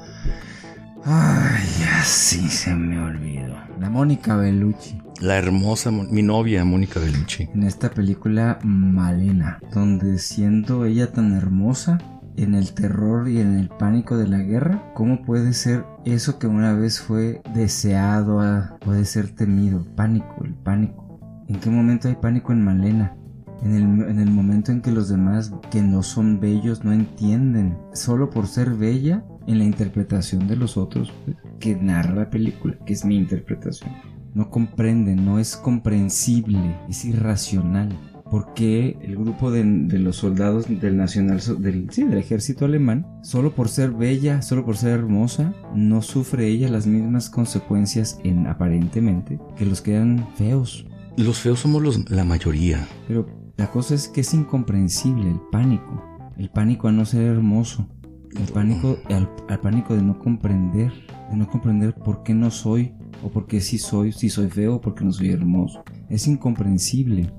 Ay, 1.03 1.67
así 1.99 2.47
se 2.49 2.75
me 2.75 3.01
olvidó. 3.01 3.55
La 3.79 3.89
Mónica 3.89 4.35
Bellucci. 4.35 5.00
La 5.21 5.37
hermosa, 5.37 5.91
mi 5.91 6.23
novia 6.23 6.65
Mónica 6.65 6.99
Bellucci. 6.99 7.47
En 7.53 7.61
esta 7.61 7.91
película 7.91 8.57
Malena, 8.63 9.59
donde 9.71 10.17
siendo 10.17 10.83
ella 10.85 11.11
tan 11.11 11.33
hermosa, 11.33 11.99
en 12.37 12.55
el 12.55 12.73
terror 12.73 13.29
y 13.29 13.39
en 13.39 13.55
el 13.59 13.69
pánico 13.69 14.17
de 14.17 14.27
la 14.27 14.39
guerra, 14.39 14.91
¿cómo 14.95 15.21
puede 15.21 15.53
ser 15.53 15.85
eso 16.05 16.39
que 16.39 16.47
una 16.47 16.73
vez 16.73 16.99
fue 16.99 17.43
deseado, 17.53 18.41
puede 18.79 19.05
ser 19.05 19.29
temido? 19.29 19.85
Pánico, 19.95 20.43
el 20.43 20.55
pánico. 20.55 21.19
¿En 21.47 21.59
qué 21.59 21.69
momento 21.69 22.07
hay 22.07 22.15
pánico 22.15 22.51
en 22.51 22.65
Malena? 22.65 23.15
En 23.61 23.75
el, 23.75 24.09
en 24.09 24.19
el, 24.19 24.31
momento 24.31 24.71
en 24.71 24.81
que 24.81 24.91
los 24.91 25.07
demás 25.07 25.53
que 25.69 25.83
no 25.83 26.01
son 26.01 26.39
bellos 26.39 26.83
no 26.83 26.93
entienden. 26.93 27.77
Solo 27.93 28.31
por 28.31 28.47
ser 28.47 28.71
bella 28.71 29.23
en 29.45 29.59
la 29.59 29.65
interpretación 29.65 30.47
de 30.47 30.55
los 30.55 30.77
otros 30.77 31.13
pues, 31.25 31.37
que 31.59 31.75
narra 31.75 32.15
la 32.15 32.29
película, 32.31 32.75
que 32.87 32.93
es 32.93 33.05
mi 33.05 33.17
interpretación. 33.17 33.91
No 34.33 34.49
comprende, 34.49 35.15
no 35.15 35.39
es 35.39 35.57
comprensible, 35.57 36.77
es 36.89 37.05
irracional. 37.05 37.89
Porque 38.29 38.97
el 39.01 39.17
grupo 39.17 39.51
de, 39.51 39.65
los 39.65 40.15
soldados 40.15 40.65
del 40.69 40.95
nacional 40.95 41.41
del, 41.59 41.89
sí, 41.91 42.05
del 42.05 42.17
ejército 42.17 42.63
alemán, 42.63 43.05
solo 43.23 43.53
por 43.53 43.67
ser 43.67 43.91
bella, 43.91 44.41
solo 44.41 44.65
por 44.65 44.77
ser 44.77 44.91
hermosa, 44.91 45.53
no 45.75 46.01
sufre 46.01 46.47
ella 46.47 46.69
las 46.69 46.87
mismas 46.87 47.29
consecuencias 47.29 48.19
en 48.23 48.47
aparentemente 48.47 49.37
que 49.57 49.65
los 49.65 49.81
que 49.81 49.95
eran 49.95 50.29
feos. 50.35 50.85
Los 51.17 51.39
feos 51.39 51.59
somos 51.59 51.81
los, 51.81 52.09
la 52.09 52.23
mayoría. 52.23 52.87
Pero 53.05 53.27
la 53.57 53.69
cosa 53.69 53.95
es 53.95 54.07
que 54.07 54.21
es 54.21 54.33
incomprensible 54.33 55.29
el 55.29 55.41
pánico. 55.51 56.01
El 56.37 56.49
pánico 56.49 56.87
a 56.87 56.93
no 56.93 57.05
ser 57.05 57.23
hermoso. 57.23 57.89
El 58.37 58.51
pánico, 58.53 58.97
al, 59.09 59.59
pánico 59.59 59.95
de 59.95 60.01
no 60.01 60.17
comprender, 60.17 60.91
de 61.29 61.35
no 61.35 61.47
comprender 61.47 61.93
por 61.93 62.23
qué 62.23 62.33
no 62.33 62.49
soy, 62.49 62.93
o 63.23 63.29
por 63.29 63.45
qué 63.45 63.61
sí 63.61 63.77
soy, 63.77 64.11
si 64.11 64.29
soy 64.29 64.49
feo, 64.49 64.75
o 64.75 64.81
por 64.81 64.95
qué 64.95 65.03
no 65.03 65.11
soy 65.11 65.31
hermoso. 65.31 65.83
Es 66.09 66.27
incomprensible. 66.27 67.31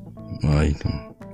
Ay, 0.42 0.76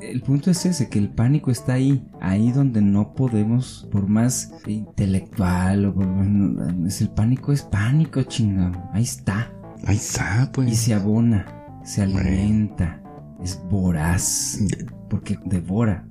El 0.01 0.23
punto 0.23 0.51
es 0.51 0.65
ese, 0.65 0.89
que 0.89 0.99
el 0.99 1.11
pánico 1.11 1.51
está 1.51 1.75
ahí, 1.75 2.07
ahí 2.21 2.53
donde 2.53 2.81
no 2.81 3.15
podemos, 3.15 3.89
por 3.91 4.07
más 4.07 4.53
intelectual 4.67 5.87
o 5.87 5.95
por 5.95 6.07
más, 6.07 7.01
el 7.01 7.11
pánico 7.11 7.53
es 7.53 7.63
pánico, 7.63 8.23
chingado, 8.23 8.81
ahí 8.93 9.03
está. 9.03 9.53
Ahí 9.85 9.97
está, 9.97 10.51
pues. 10.53 10.71
Y 10.71 10.75
se 10.75 10.95
abona, 10.95 11.47
se 11.85 12.03
alimenta, 12.03 13.01
es 13.43 13.61
voraz, 13.71 14.61
porque 15.09 15.39
devora, 15.45 16.07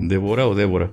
¿Devora 0.00 0.46
o 0.46 0.54
devora? 0.54 0.90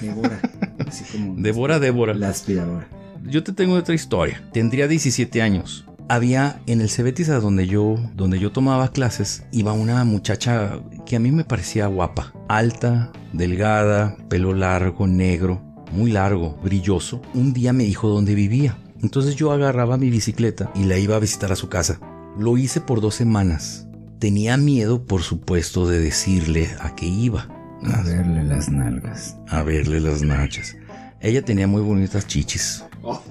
Devora. 0.00 0.40
Así 0.86 1.04
como. 1.12 1.34
Devora, 1.36 1.78
Débora. 1.78 2.14
La 2.14 2.28
aspiradora. 2.28 2.88
Yo 3.24 3.42
te 3.42 3.52
tengo 3.52 3.74
otra 3.74 3.94
historia. 3.94 4.42
Tendría 4.52 4.88
17 4.88 5.42
años. 5.42 5.86
Había 6.08 6.60
en 6.66 6.80
el 6.80 6.90
Cebetis 6.90 7.28
donde 7.28 7.66
yo, 7.66 7.96
donde 8.14 8.38
yo 8.38 8.52
tomaba 8.52 8.92
clases, 8.92 9.44
iba 9.52 9.72
una 9.72 10.04
muchacha 10.04 10.80
que 11.06 11.16
a 11.16 11.20
mí 11.20 11.30
me 11.30 11.44
parecía 11.44 11.86
guapa. 11.86 12.34
Alta, 12.48 13.12
delgada, 13.32 14.16
pelo 14.28 14.52
largo, 14.52 15.06
negro, 15.06 15.62
muy 15.92 16.10
largo, 16.10 16.58
brilloso. 16.62 17.22
Un 17.34 17.52
día 17.52 17.72
me 17.72 17.84
dijo 17.84 18.08
dónde 18.08 18.34
vivía. 18.34 18.76
Entonces 19.00 19.36
yo 19.36 19.52
agarraba 19.52 19.96
mi 19.96 20.10
bicicleta 20.10 20.70
y 20.74 20.84
la 20.84 20.98
iba 20.98 21.16
a 21.16 21.20
visitar 21.20 21.52
a 21.52 21.56
su 21.56 21.68
casa. 21.68 22.00
Lo 22.38 22.58
hice 22.58 22.80
por 22.80 23.00
dos 23.00 23.14
semanas. 23.14 23.86
Tenía 24.18 24.56
miedo, 24.56 25.04
por 25.06 25.22
supuesto, 25.22 25.86
de 25.86 26.00
decirle 26.00 26.70
a 26.80 26.94
qué 26.94 27.06
iba. 27.06 27.48
A 27.84 28.02
verle 28.02 28.44
las 28.44 28.68
nalgas. 28.70 29.36
A 29.48 29.62
verle 29.62 30.00
las 30.00 30.22
nachas. 30.22 30.76
Ella 31.20 31.42
tenía 31.44 31.66
muy 31.66 31.82
bonitas 31.82 32.26
chichis. 32.26 32.84
Oh, 33.02 33.22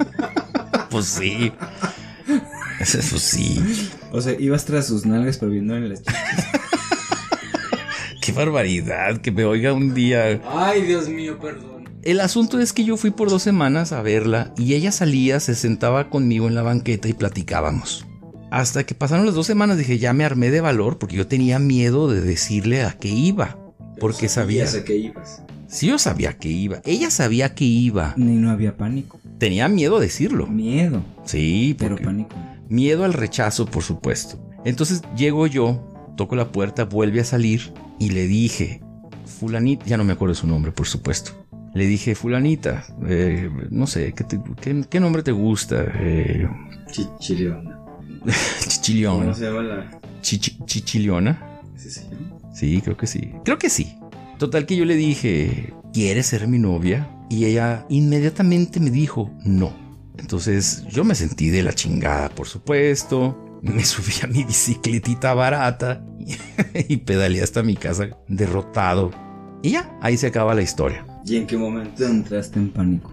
pues 0.90 1.06
sí. 1.06 1.52
Eso 2.78 3.18
sí. 3.18 3.62
O 4.12 4.20
sea, 4.20 4.38
ibas 4.38 4.64
tras 4.64 4.86
sus 4.86 5.06
nalgas 5.06 5.38
pero 5.38 5.52
viendo 5.52 5.78
las 5.78 6.02
chichis. 6.02 6.44
Qué 8.20 8.32
barbaridad 8.32 9.20
que 9.20 9.30
me 9.30 9.44
oiga 9.44 9.72
un 9.72 9.94
día. 9.94 10.40
Ay, 10.52 10.82
Dios 10.82 11.08
mío, 11.08 11.38
perdón. 11.38 11.88
El 12.02 12.20
asunto 12.20 12.58
es 12.58 12.72
que 12.72 12.84
yo 12.84 12.96
fui 12.96 13.10
por 13.10 13.28
dos 13.28 13.42
semanas 13.42 13.92
a 13.92 14.00
verla 14.02 14.54
y 14.56 14.74
ella 14.74 14.92
salía, 14.92 15.38
se 15.40 15.54
sentaba 15.54 16.08
conmigo 16.08 16.48
en 16.48 16.54
la 16.54 16.62
banqueta 16.62 17.08
y 17.08 17.12
platicábamos. 17.12 18.06
Hasta 18.50 18.84
que 18.84 18.94
pasaron 18.94 19.26
las 19.26 19.34
dos 19.34 19.46
semanas 19.46 19.78
dije, 19.78 19.98
ya 19.98 20.12
me 20.12 20.24
armé 20.24 20.50
de 20.50 20.60
valor 20.60 20.98
porque 20.98 21.16
yo 21.16 21.26
tenía 21.26 21.58
miedo 21.58 22.08
de 22.08 22.20
decirle 22.20 22.82
a 22.82 22.92
qué 22.92 23.08
iba. 23.08 23.56
Porque 24.00 24.28
sabía. 24.28 24.64
a 24.64 24.84
que 24.84 24.96
ibas. 24.96 25.42
Sí, 25.68 25.86
yo 25.86 25.98
sabía 25.98 26.36
que 26.36 26.48
iba. 26.48 26.80
Ella 26.84 27.10
sabía 27.10 27.54
que 27.54 27.64
iba. 27.64 28.14
Ni 28.16 28.36
no 28.36 28.50
había 28.50 28.76
pánico. 28.76 29.20
Tenía 29.38 29.68
miedo 29.68 29.98
a 29.98 30.00
decirlo. 30.00 30.48
Miedo. 30.48 31.04
Sí, 31.24 31.76
pero 31.78 31.96
pánico. 31.96 32.34
Miedo 32.68 33.04
al 33.04 33.12
rechazo, 33.12 33.66
por 33.66 33.84
supuesto. 33.84 34.40
Entonces 34.64 35.02
llego 35.16 35.46
yo, 35.46 36.12
toco 36.16 36.34
la 36.34 36.50
puerta, 36.50 36.84
vuelve 36.84 37.20
a 37.20 37.24
salir 37.24 37.72
y 37.98 38.10
le 38.10 38.26
dije, 38.26 38.82
fulanita, 39.26 39.86
ya 39.86 39.96
no 39.96 40.04
me 40.04 40.12
acuerdo 40.12 40.34
su 40.34 40.46
nombre, 40.46 40.72
por 40.72 40.86
supuesto. 40.86 41.46
Le 41.72 41.86
dije, 41.86 42.16
fulanita, 42.16 42.84
eh, 43.06 43.48
no 43.70 43.86
sé, 43.86 44.12
¿qué, 44.12 45.00
nombre 45.00 45.22
te 45.22 45.30
gusta? 45.30 45.84
Eh, 46.00 46.48
Chichiliona. 46.90 47.78
Chichiliona. 48.66 49.24
¿Cómo 49.24 49.34
se 49.34 49.44
llama 49.44 49.62
la? 49.62 50.00
Chichiliona. 50.20 51.60
Sí, 51.76 51.90
sí. 51.90 52.02
Sí, 52.52 52.80
creo 52.82 52.96
que 52.96 53.06
sí. 53.06 53.32
Creo 53.44 53.58
que 53.58 53.70
sí. 53.70 53.96
Total 54.38 54.66
que 54.66 54.76
yo 54.76 54.84
le 54.84 54.96
dije, 54.96 55.72
¿quieres 55.92 56.26
ser 56.26 56.48
mi 56.48 56.58
novia? 56.58 57.08
Y 57.28 57.44
ella 57.44 57.86
inmediatamente 57.88 58.80
me 58.80 58.90
dijo, 58.90 59.30
no. 59.44 59.72
Entonces 60.18 60.84
yo 60.90 61.04
me 61.04 61.14
sentí 61.14 61.50
de 61.50 61.62
la 61.62 61.72
chingada, 61.72 62.28
por 62.30 62.46
supuesto. 62.48 63.60
Me 63.62 63.84
subí 63.84 64.14
a 64.22 64.26
mi 64.26 64.44
bicicletita 64.44 65.34
barata 65.34 66.02
y 66.88 66.96
pedaleé 66.98 67.42
hasta 67.42 67.62
mi 67.62 67.76
casa 67.76 68.08
derrotado. 68.26 69.10
Y 69.62 69.72
ya, 69.72 69.98
ahí 70.00 70.16
se 70.16 70.28
acaba 70.28 70.54
la 70.54 70.62
historia. 70.62 71.04
¿Y 71.26 71.36
en 71.36 71.46
qué 71.46 71.56
momento 71.58 72.06
entraste 72.06 72.58
en 72.58 72.70
pánico? 72.70 73.12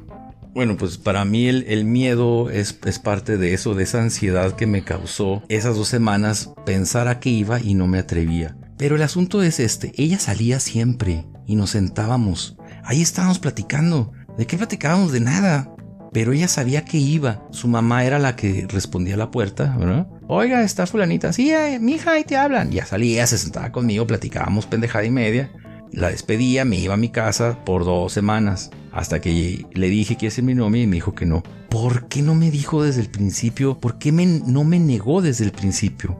Bueno, 0.53 0.75
pues 0.75 0.97
para 0.97 1.23
mí 1.25 1.47
el, 1.47 1.85
miedo 1.85 2.49
es, 2.49 2.79
es, 2.85 2.97
parte 2.97 3.37
de 3.37 3.53
eso, 3.53 3.75
de 3.75 3.83
esa 3.83 4.01
ansiedad 4.01 4.55
que 4.55 4.65
me 4.65 4.83
causó 4.83 5.43
esas 5.49 5.75
dos 5.75 5.87
semanas 5.87 6.51
pensar 6.65 7.07
a 7.07 7.19
qué 7.19 7.29
iba 7.29 7.59
y 7.59 7.75
no 7.75 7.85
me 7.85 7.99
atrevía. 7.99 8.57
Pero 8.77 8.95
el 8.95 9.01
asunto 9.01 9.41
es 9.41 9.59
este, 9.59 9.91
ella 9.97 10.19
salía 10.19 10.59
siempre 10.59 11.25
y 11.47 11.55
nos 11.55 11.71
sentábamos. 11.71 12.57
Ahí 12.83 13.01
estábamos 13.01 13.39
platicando. 13.39 14.11
¿De 14.37 14.45
qué 14.45 14.57
platicábamos? 14.57 15.11
De 15.11 15.19
nada. 15.19 15.73
Pero 16.13 16.31
ella 16.31 16.47
sabía 16.47 16.85
que 16.85 16.97
iba. 16.97 17.43
Su 17.51 17.67
mamá 17.67 18.05
era 18.05 18.19
la 18.19 18.35
que 18.35 18.67
respondía 18.69 19.15
a 19.15 19.17
la 19.17 19.31
puerta, 19.31 19.75
¿verdad? 19.77 20.07
Oiga, 20.27 20.61
está 20.63 20.85
fulanita. 20.85 21.33
Sí, 21.33 21.51
eh, 21.51 21.79
mi 21.79 21.93
hija, 21.93 22.11
ahí 22.11 22.23
te 22.23 22.37
hablan. 22.37 22.71
Ya 22.71 22.85
salía, 22.85 23.25
se 23.27 23.37
sentaba 23.37 23.71
conmigo, 23.71 24.05
platicábamos 24.05 24.67
pendejada 24.67 25.05
y 25.05 25.11
media. 25.11 25.51
La 25.91 26.09
despedía, 26.09 26.65
me 26.65 26.77
iba 26.77 26.93
a 26.93 26.97
mi 26.97 27.09
casa 27.09 27.63
por 27.65 27.83
dos 27.83 28.13
semanas. 28.13 28.71
Hasta 28.91 29.21
que 29.21 29.65
le 29.73 29.89
dije 29.89 30.17
que 30.17 30.27
es 30.27 30.41
mi 30.41 30.53
novia 30.53 30.83
y 30.83 30.87
me 30.87 30.95
dijo 30.95 31.15
que 31.15 31.25
no. 31.25 31.43
¿Por 31.69 32.07
qué 32.07 32.21
no 32.21 32.35
me 32.35 32.51
dijo 32.51 32.83
desde 32.83 33.01
el 33.01 33.09
principio? 33.09 33.79
¿Por 33.79 33.97
qué 33.97 34.11
no 34.11 34.63
me 34.63 34.79
negó 34.79 35.21
desde 35.21 35.45
el 35.45 35.51
principio? 35.51 36.17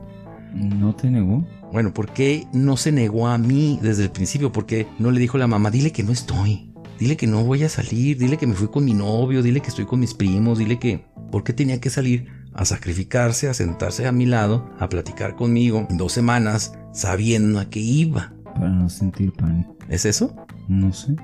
¿No 0.54 0.94
te 0.94 1.10
negó? 1.10 1.46
Bueno, 1.72 1.92
¿por 1.92 2.12
qué 2.12 2.46
no 2.52 2.76
se 2.76 2.92
negó 2.92 3.28
a 3.28 3.38
mí 3.38 3.78
desde 3.82 4.04
el 4.04 4.10
principio? 4.10 4.52
¿Por 4.52 4.66
qué 4.66 4.86
no 4.98 5.10
le 5.10 5.20
dijo 5.20 5.36
a 5.36 5.40
la 5.40 5.46
mamá, 5.46 5.70
dile 5.70 5.92
que 5.92 6.02
no 6.02 6.12
estoy? 6.12 6.72
Dile 6.98 7.16
que 7.16 7.26
no 7.26 7.44
voy 7.44 7.62
a 7.62 7.68
salir, 7.68 8.18
dile 8.18 8.36
que 8.36 8.46
me 8.46 8.54
fui 8.54 8.68
con 8.68 8.84
mi 8.84 8.94
novio, 8.94 9.42
dile 9.42 9.60
que 9.60 9.68
estoy 9.68 9.84
con 9.84 10.00
mis 10.00 10.14
primos, 10.14 10.58
dile 10.58 10.78
que... 10.78 11.06
¿Por 11.30 11.44
qué 11.44 11.52
tenía 11.52 11.80
que 11.80 11.90
salir 11.90 12.26
a 12.54 12.64
sacrificarse, 12.64 13.48
a 13.48 13.54
sentarse 13.54 14.06
a 14.06 14.12
mi 14.12 14.24
lado, 14.24 14.70
a 14.78 14.88
platicar 14.88 15.36
conmigo 15.36 15.86
dos 15.90 16.12
semanas, 16.12 16.72
sabiendo 16.92 17.60
a 17.60 17.68
qué 17.68 17.80
iba? 17.80 18.32
para 18.58 18.70
no 18.70 18.88
sentir 18.88 19.32
pánico. 19.32 19.76
¿Es 19.88 20.04
eso? 20.04 20.34
No 20.68 20.92
sé. 20.92 21.14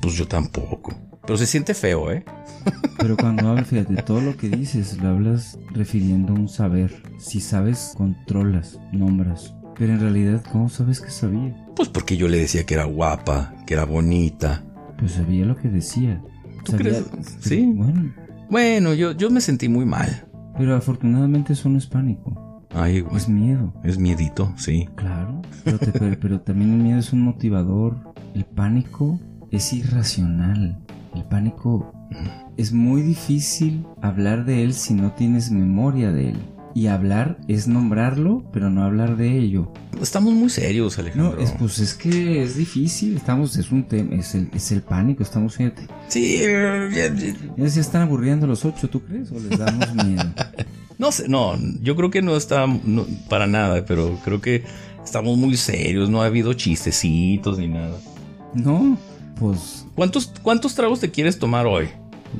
Pues 0.00 0.14
yo 0.14 0.26
tampoco. 0.26 0.94
Pero 1.26 1.36
se 1.36 1.46
siente 1.46 1.74
feo, 1.74 2.10
¿eh? 2.12 2.24
Pero 2.98 3.16
cuando 3.16 3.48
hablas, 3.48 3.68
fíjate, 3.68 3.96
todo 4.02 4.20
lo 4.20 4.36
que 4.36 4.48
dices 4.48 4.98
lo 4.98 5.08
hablas 5.08 5.58
refiriendo 5.72 6.32
a 6.32 6.36
un 6.36 6.48
saber. 6.48 7.02
Si 7.18 7.40
sabes, 7.40 7.94
controlas, 7.96 8.78
nombras. 8.92 9.54
Pero 9.76 9.92
en 9.94 10.00
realidad, 10.00 10.42
¿cómo 10.52 10.68
sabes 10.68 11.00
que 11.00 11.10
sabía? 11.10 11.54
Pues 11.76 11.88
porque 11.88 12.16
yo 12.16 12.28
le 12.28 12.38
decía 12.38 12.64
que 12.64 12.74
era 12.74 12.84
guapa, 12.84 13.54
que 13.66 13.74
era 13.74 13.84
bonita. 13.84 14.62
Pues 14.98 15.12
sabía 15.12 15.44
lo 15.44 15.56
que 15.56 15.68
decía. 15.68 16.22
¿Tú 16.64 16.72
Sabía- 16.72 16.90
crees? 17.02 17.36
Sí. 17.40 17.72
Bueno, 17.74 18.12
Bueno, 18.50 18.94
yo, 18.94 19.12
yo 19.12 19.30
me 19.30 19.40
sentí 19.40 19.68
muy 19.68 19.84
mal. 19.84 20.24
pero 20.56 20.76
afortunadamente 20.76 21.52
eso 21.54 21.68
no 21.68 21.78
es 21.78 21.86
pánico. 21.86 22.62
Ay, 22.72 23.00
güey. 23.00 23.16
Es 23.16 23.28
miedo. 23.28 23.72
Es 23.84 23.98
miedito, 23.98 24.52
sí. 24.56 24.88
Claro. 24.94 25.42
Pero, 25.64 25.78
te- 25.78 25.92
pero- 25.92 26.18
pero 26.20 26.40
también 26.40 26.72
el 26.72 26.78
miedo 26.82 26.98
es 27.00 27.12
un 27.12 27.22
motivador. 27.22 28.14
El 28.34 28.44
pánico 28.44 29.18
es 29.50 29.72
irracional. 29.72 30.78
El 31.14 31.24
pánico 31.24 31.92
es 32.56 32.72
muy 32.72 33.02
difícil 33.02 33.84
hablar 34.02 34.44
de 34.44 34.62
él 34.64 34.72
si 34.74 34.94
no 34.94 35.12
tienes 35.12 35.50
memoria 35.50 36.12
de 36.12 36.30
él. 36.30 36.38
Y 36.74 36.88
hablar 36.88 37.38
es 37.46 37.68
nombrarlo, 37.68 38.44
pero 38.52 38.68
no 38.68 38.82
hablar 38.82 39.16
de 39.16 39.38
ello. 39.38 39.72
Estamos 40.00 40.34
muy 40.34 40.50
serios, 40.50 40.98
Alejandro. 40.98 41.36
No, 41.36 41.42
es, 41.42 41.52
pues 41.52 41.78
es 41.78 41.94
que 41.94 42.42
es 42.42 42.56
difícil. 42.56 43.16
Estamos, 43.16 43.56
es 43.56 43.70
un 43.70 43.84
tema, 43.84 44.16
es 44.16 44.34
el, 44.34 44.50
es 44.52 44.72
el 44.72 44.82
pánico. 44.82 45.22
Estamos, 45.22 45.54
fíjate. 45.54 45.86
Sí, 46.08 46.38
eh, 46.40 47.34
Ya 47.56 47.68
se 47.68 47.80
están 47.80 48.02
aburriendo 48.02 48.46
los 48.46 48.64
ocho, 48.64 48.90
¿tú 48.90 49.00
crees? 49.02 49.30
¿O 49.30 49.38
les 49.38 49.56
damos 49.56 49.94
miedo? 49.94 50.24
no 50.98 51.12
sé, 51.12 51.28
no, 51.28 51.56
yo 51.80 51.94
creo 51.94 52.10
que 52.10 52.22
no 52.22 52.36
está 52.36 52.66
no, 52.66 53.06
para 53.28 53.46
nada, 53.46 53.84
pero 53.86 54.18
creo 54.24 54.40
que 54.40 54.64
estamos 55.04 55.38
muy 55.38 55.56
serios, 55.56 56.10
no 56.10 56.22
ha 56.22 56.26
habido 56.26 56.54
chistecitos 56.54 57.58
ni 57.58 57.68
nada. 57.68 57.96
No, 58.52 58.98
pues 59.38 59.84
¿Cuántos, 59.94 60.32
cuántos 60.42 60.74
tragos 60.74 60.98
te 60.98 61.10
quieres 61.10 61.38
tomar 61.38 61.66
hoy? 61.66 61.88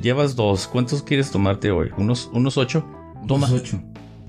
Llevas 0.01 0.35
dos, 0.35 0.67
¿cuántos 0.67 1.01
quieres 1.03 1.31
tomarte 1.31 1.71
hoy? 1.71 1.89
¿Unos, 1.97 2.29
unos 2.33 2.57
ocho? 2.57 2.85
Toma. 3.27 3.47
los 3.49 3.61
ocho. 3.61 3.81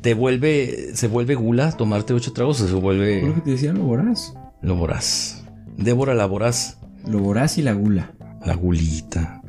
¿Te 0.06 0.14
vuelve, 0.14 0.90
se 0.94 1.08
vuelve 1.08 1.34
gula 1.34 1.72
tomarte 1.72 2.14
ocho 2.14 2.32
tragos 2.32 2.60
o 2.60 2.66
se 2.68 2.72
Por 2.74 2.74
lo 2.74 2.80
vuelve 2.80 3.34
que 3.34 3.40
te 3.40 3.50
decía, 3.50 3.72
lo 3.72 3.82
voraz. 3.82 4.34
lo 4.62 4.76
voraz? 4.76 5.42
Débora 5.76 6.14
la 6.14 6.26
voraz, 6.26 6.78
Lo 7.08 7.18
voraz 7.18 7.58
y 7.58 7.62
la 7.62 7.72
gula. 7.72 8.14
la 8.44 8.54
gulita. 8.54 9.42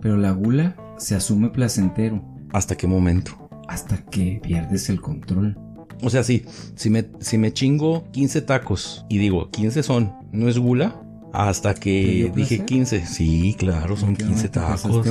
Pero 0.00 0.16
la 0.16 0.30
gula 0.30 0.76
se 0.96 1.14
asume 1.14 1.50
placentero 1.50 2.24
¿Hasta 2.54 2.74
qué 2.74 2.86
momento? 2.86 3.50
hasta 3.68 3.98
que 3.98 4.40
pierdes 4.42 4.88
el 4.88 5.02
control. 5.02 5.58
O 6.02 6.08
sea, 6.08 6.22
sí, 6.24 6.46
si 6.74 6.88
me, 6.88 7.04
si 7.20 7.36
me 7.36 7.52
chingo 7.52 8.10
15 8.12 8.40
tacos 8.40 9.04
y 9.10 9.18
digo 9.18 9.50
15 9.50 9.82
son, 9.82 10.14
¿no 10.32 10.48
es 10.48 10.56
gula? 10.58 11.02
Hasta 11.34 11.74
¿Te 11.74 11.80
que 11.80 12.32
dije 12.34 12.56
placer? 12.56 12.64
15. 12.64 13.04
Sí, 13.06 13.54
claro, 13.58 13.98
son 13.98 14.10
¿En 14.10 14.16
qué 14.16 14.24
15 14.24 14.48
momento 14.48 14.60
pasaste 14.62 14.88
tacos. 14.88 15.06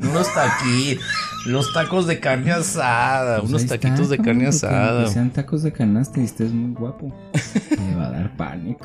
Unos 0.00 0.32
taquitos, 0.32 1.04
los 1.46 1.72
tacos 1.72 2.06
de 2.06 2.20
carne 2.20 2.52
asada, 2.52 3.38
Pues 3.40 3.50
unos 3.50 3.62
está, 3.62 3.78
taquitos 3.78 4.08
de 4.08 4.18
carne 4.18 4.46
asada. 4.46 4.98
aunque 5.00 5.12
sean 5.12 5.30
tacos 5.30 5.62
de 5.62 5.72
canasta 5.72 6.20
y 6.20 6.24
estés 6.24 6.52
muy 6.52 6.72
guapo. 6.74 7.12
Te 7.68 7.94
va 7.96 8.06
a 8.06 8.10
dar 8.10 8.36
pánico. 8.36 8.84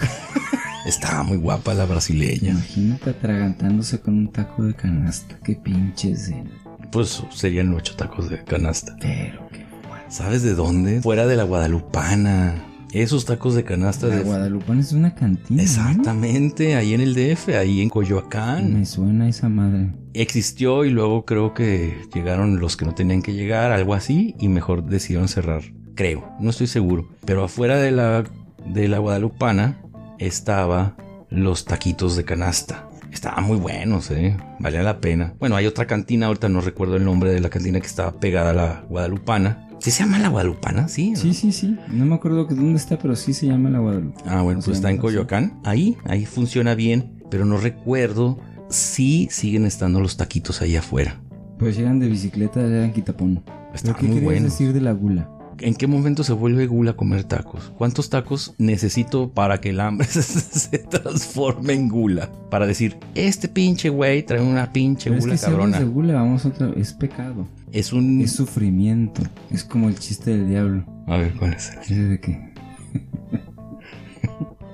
Estaba 0.86 1.23
muy 1.23 1.38
guapa 1.38 1.73
la 1.73 1.86
brasileña. 1.86 2.52
Imagínate 2.52 3.12
atragantándose 3.12 3.99
con 4.02 4.15
un 4.15 4.32
taco 4.32 4.63
de 4.63 4.73
canasta. 4.73 5.38
Qué 5.43 5.56
pinche 5.56 6.12
escena. 6.12 6.49
Pues 6.91 7.23
serían 7.32 7.73
ocho 7.73 7.95
tacos 7.95 8.30
de 8.30 8.43
canasta. 8.43 8.95
Pero 8.99 9.47
qué 9.49 9.65
fuerte. 9.86 10.06
¿Sabes 10.10 10.43
de 10.43 10.54
dónde? 10.56 11.02
Fuera 11.02 11.26
de 11.26 11.36
la 11.38 11.43
Guadalupana. 11.43 12.56
Esos 12.94 13.26
tacos 13.26 13.56
de 13.56 13.64
canasta 13.64 14.06
La 14.06 14.18
de... 14.18 14.24
Guadalupana 14.24 14.80
es 14.80 14.94
una 14.94 15.16
cantina. 15.16 15.58
¿no? 15.58 15.62
Exactamente, 15.64 16.76
ahí 16.76 16.94
en 16.94 17.02
el 17.02 17.16
DF, 17.16 17.50
ahí 17.50 17.82
en 17.82 17.90
Coyoacán. 17.90 18.72
Me 18.72 18.86
suena 18.86 19.28
esa 19.28 19.50
madre. 19.50 19.90
Existió 20.14 20.86
y 20.86 20.92
luego 20.92 21.26
creo 21.26 21.56
que 21.56 21.98
llegaron 22.14 22.60
los 22.60 22.78
que 22.78 22.86
no 22.86 22.94
tenían 22.94 23.24
que 23.24 23.34
llegar, 23.34 23.72
algo 23.72 23.96
así, 23.96 24.36
y 24.40 24.48
mejor 24.48 24.84
decidieron 24.84 25.28
cerrar. 25.28 25.64
Creo, 25.96 26.32
no 26.40 26.52
estoy 26.52 26.68
seguro. 26.68 27.10
Pero 27.26 27.44
afuera 27.44 27.78
de 27.78 27.90
la, 27.90 28.26
de 28.64 28.88
la 28.88 29.00
Guadalupana 29.00 29.82
estaba 30.20 30.96
los 31.32 31.66
taquitos 31.66 32.16
de 32.16 32.26
canasta. 32.26 32.88
Estaban 33.12 33.44
muy 33.44 33.58
buenos, 33.58 34.12
eh. 34.12 34.38
Valía 34.60 34.84
la 34.84 35.02
pena. 35.02 35.34
Bueno, 35.40 35.56
hay 35.56 35.66
otra 35.66 35.88
cantina, 35.88 36.28
ahorita 36.28 36.48
no 36.48 36.62
recuerdo 36.62 36.98
el 36.98 37.06
nombre 37.06 37.32
de 37.32 37.40
la 37.40 37.50
cantina 37.50 37.80
que 37.80 37.88
estaba 37.88 38.20
pegada 38.20 38.52
a 38.52 38.54
la 38.54 38.86
Guadalupana. 38.88 39.68
¿Sí 39.84 39.91
se 39.91 40.04
llama 40.04 40.17
la 40.17 40.30
Guadalupana? 40.30 40.88
Sí. 40.88 41.13
Sí, 41.17 41.34
sí, 41.34 41.52
sí. 41.52 41.78
No 41.89 42.06
me 42.06 42.15
acuerdo 42.15 42.48
que 42.48 42.56
dónde 42.56 42.78
está, 42.78 42.98
pero 42.98 43.17
sí 43.17 43.34
se 43.34 43.48
llama 43.48 43.69
la 43.69 43.80
Guadalupe. 43.80 44.22
Ah, 44.26 44.41
bueno, 44.41 44.60
¿Cómo 44.60 44.62
se 44.62 44.65
pues 44.69 44.78
está 44.78 44.89
en? 44.89 44.98
Coyoacán. 44.98 45.60
Ahí, 45.65 45.98
ahí 46.06 46.26
funciona 46.26 46.74
bien, 46.74 47.22
pero 47.30 47.43
no 47.43 47.58
recuerdo 47.58 48.39
si 48.69 49.28
siguen 49.30 49.65
estando 49.65 50.00
los 50.00 50.15
taquitos 50.15 50.62
ahí 50.62 50.78
afuera. 50.78 51.19
Pues 51.60 51.76
llegan 51.76 52.00
de 52.00 52.08
bicicleta, 52.08 52.62
llegan 52.62 52.93
quitapón. 52.93 53.43
Está 53.74 53.93
¿Pero 53.93 54.00
qué 54.00 54.08
muy 54.13 54.22
bueno. 54.22 54.46
decir 54.46 54.72
de 54.72 54.80
la 54.80 54.93
gula? 54.93 55.30
¿En 55.60 55.76
qué 55.76 55.86
momento 55.86 56.24
se 56.24 56.32
vuelve 56.34 56.65
gula 56.65 56.93
comer 56.93 57.26
tacos? 57.26 57.74
¿Cuántos 57.78 58.10
tacos 58.10 58.56
necesito 58.58 59.32
para 59.32 59.60
que 59.62 59.69
el 59.72 59.82
hambre 59.82 60.08
se 60.08 60.78
transforme 60.80 61.74
en 61.74 61.89
gula? 61.89 62.32
Para 62.50 62.65
decir, 62.65 62.98
este 63.15 63.48
pinche 63.50 63.89
güey 63.89 64.24
trae 64.24 64.41
una 64.41 64.72
pinche 64.72 65.10
Pero 65.10 65.17
es 65.19 65.26
gula 65.26 65.34
que 65.34 65.38
si 65.38 65.46
hablas 65.46 65.58
cabrona. 65.60 65.80
de 65.80 65.86
gula, 65.86 66.13
vamos 66.15 66.46
a 66.46 66.48
otra... 66.48 66.69
Es 66.76 66.93
pecado. 66.93 67.48
Es 67.74 67.92
un... 67.92 68.22
Es 68.22 68.34
sufrimiento. 68.34 69.24
Es 69.50 69.64
como 69.64 69.90
el 69.90 69.98
chiste 69.98 70.30
del 70.30 70.48
diablo. 70.48 70.86
A 71.08 71.18
ver, 71.18 71.34
¿cuál 71.34 71.54
es? 71.54 71.72
Ese 71.82 71.96
de 71.96 72.20
que... 72.20 72.53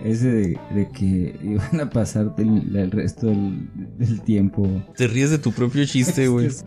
Ese 0.04 0.28
de, 0.32 0.60
de 0.74 0.88
que 0.90 1.38
iban 1.44 1.82
a 1.82 1.90
pasar 1.90 2.34
el, 2.38 2.76
el 2.76 2.92
resto 2.92 3.28
del, 3.28 3.68
del 3.98 4.22
tiempo. 4.22 4.66
Te 4.96 5.08
ríes 5.08 5.30
de 5.30 5.40
tu 5.40 5.52
propio 5.52 5.84
chiste, 5.86 6.28
güey. 6.28 6.48
Es- 6.48 6.66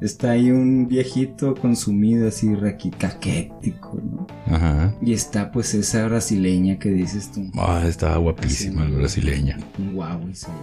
Está 0.00 0.32
ahí 0.32 0.50
un 0.50 0.88
viejito 0.88 1.54
consumido 1.54 2.26
así 2.26 2.48
raqui- 2.48 2.90
caquético, 2.96 4.00
¿no? 4.02 4.26
Ajá. 4.52 4.94
Y 5.00 5.12
está 5.12 5.52
pues 5.52 5.74
esa 5.74 6.04
brasileña 6.08 6.78
que 6.78 6.90
dices 6.90 7.30
tú. 7.30 7.42
Ah, 7.54 7.84
estaba 7.86 8.16
guapísima 8.16 8.84
la 8.84 8.98
brasileña. 8.98 9.58
Un 9.78 9.94
guau 9.94 10.20
sale. 10.32 10.56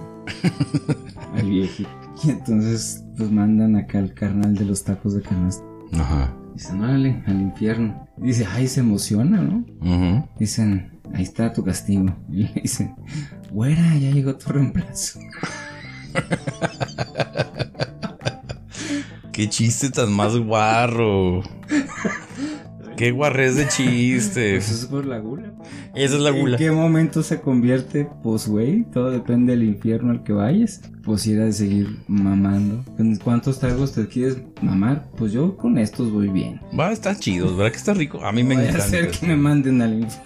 Al 1.36 1.50
viejito. 1.50 1.90
Y 2.24 2.32
entonces 2.32 3.04
pues 3.18 3.32
mandan 3.32 3.76
acá 3.78 4.00
al 4.00 4.14
carnal 4.14 4.56
de 4.56 4.66
los 4.66 4.84
tacos 4.84 5.14
de 5.14 5.22
canasta. 5.22 5.64
Ajá. 5.94 6.36
Dicen, 6.54 6.82
órale, 6.82 7.24
al 7.26 7.40
infierno. 7.42 8.08
Dice, 8.18 8.46
ay, 8.52 8.68
se 8.68 8.82
emociona, 8.82 9.42
¿no? 9.42 9.66
Ujú. 9.80 10.28
Dicen, 10.38 10.99
ahí 11.14 11.24
está 11.24 11.52
tu 11.54 11.64
castigo. 11.64 12.16
Y 12.32 12.44
le 12.44 12.62
dicen, 12.62 12.96
güera, 13.52 13.96
ya 13.98 14.12
llegó 14.12 14.36
tu 14.36 14.50
reemplazo. 14.52 15.20
Qué 19.32 19.48
chiste 19.50 19.90
tan 19.90 20.12
más 20.12 20.36
guarro. 20.38 21.44
Qué 22.98 23.12
guarrez 23.12 23.56
de 23.56 23.64
Pues 23.64 23.76
chistes. 23.78 24.66
eso 24.70 24.84
es 24.84 24.86
por 24.88 25.06
la 25.06 25.20
gula. 25.20 25.49
Esa 25.96 26.16
es 26.16 26.22
la 26.22 26.30
¿En 26.30 26.40
gula. 26.40 26.58
qué 26.58 26.72
momento 26.72 27.24
se 27.24 27.42
convierte? 27.42 28.08
Pues, 28.24 28.48
güey, 28.48 28.84
todo 28.92 29.10
depende 29.12 29.54
del 29.54 29.64
infierno 29.64 30.12
al 30.12 30.24
que 30.24 30.34
vayas. 30.34 30.82
Pues 31.04 31.26
ir 31.28 31.42
a 31.42 31.52
seguir 31.52 31.98
mamando. 32.08 32.84
¿Con 32.98 33.16
¿Cuántos 33.18 33.60
tragos 33.60 33.94
te 33.94 34.08
quieres 34.08 34.38
mamar? 34.62 35.08
Pues 35.18 35.32
yo 35.32 35.58
con 35.58 35.78
estos 35.78 36.12
voy 36.12 36.28
bien. 36.30 36.60
Va, 36.78 36.92
está 36.92 37.18
chido, 37.18 37.56
¿verdad 37.56 37.72
que 37.72 37.78
está 37.78 37.94
rico? 37.94 38.24
A 38.24 38.32
mí 38.32 38.44
me 38.44 38.56
Voy 38.56 38.64
a 38.66 38.68
encanta. 38.68 38.86
hacer 38.86 39.10
que 39.12 39.26
me 39.28 39.36
manden 39.36 39.82
al 39.82 39.94
infierno. 40.02 40.24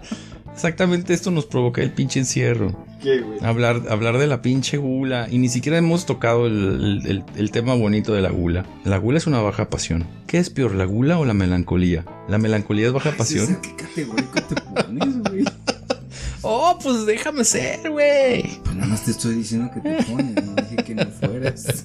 Exactamente 0.60 1.14
esto 1.14 1.30
nos 1.30 1.46
provoca 1.46 1.80
el 1.80 1.90
pinche 1.90 2.18
encierro. 2.20 2.84
¿Qué, 3.02 3.20
güey? 3.22 3.38
Hablar, 3.42 3.80
hablar 3.88 4.18
de 4.18 4.26
la 4.26 4.42
pinche 4.42 4.76
gula. 4.76 5.26
Y 5.30 5.38
ni 5.38 5.48
siquiera 5.48 5.78
hemos 5.78 6.04
tocado 6.04 6.46
el, 6.46 7.00
el- 7.06 7.24
el 7.34 7.50
tema 7.50 7.72
bonito 7.74 8.12
de 8.12 8.20
la 8.20 8.28
gula. 8.28 8.66
La 8.84 8.98
gula 8.98 9.16
es 9.16 9.26
una 9.26 9.40
baja 9.40 9.70
pasión. 9.70 10.06
¿Qué 10.26 10.36
es 10.36 10.50
peor, 10.50 10.74
la 10.74 10.84
gula 10.84 11.18
o 11.18 11.24
la 11.24 11.32
melancolía? 11.32 12.04
¿La 12.28 12.36
melancolía 12.36 12.88
es 12.88 12.92
baja 12.92 13.12
pasión? 13.12 13.56
¿Qué 13.62 13.74
categórico 13.74 14.42
te 14.42 14.54
pones, 14.60 15.18
güey? 15.30 15.44
Oh, 16.42 16.78
pues 16.82 17.04
déjame 17.04 17.44
ser, 17.44 17.90
güey. 17.90 18.58
Pues 18.64 18.74
nada 18.74 18.86
más 18.88 19.04
te 19.04 19.10
estoy 19.10 19.34
diciendo 19.34 19.70
que 19.74 19.80
te 19.80 20.02
pones, 20.04 20.42
no 20.46 20.54
dije 20.54 20.76
que 20.76 20.94
no 20.94 21.04
fueras. 21.06 21.84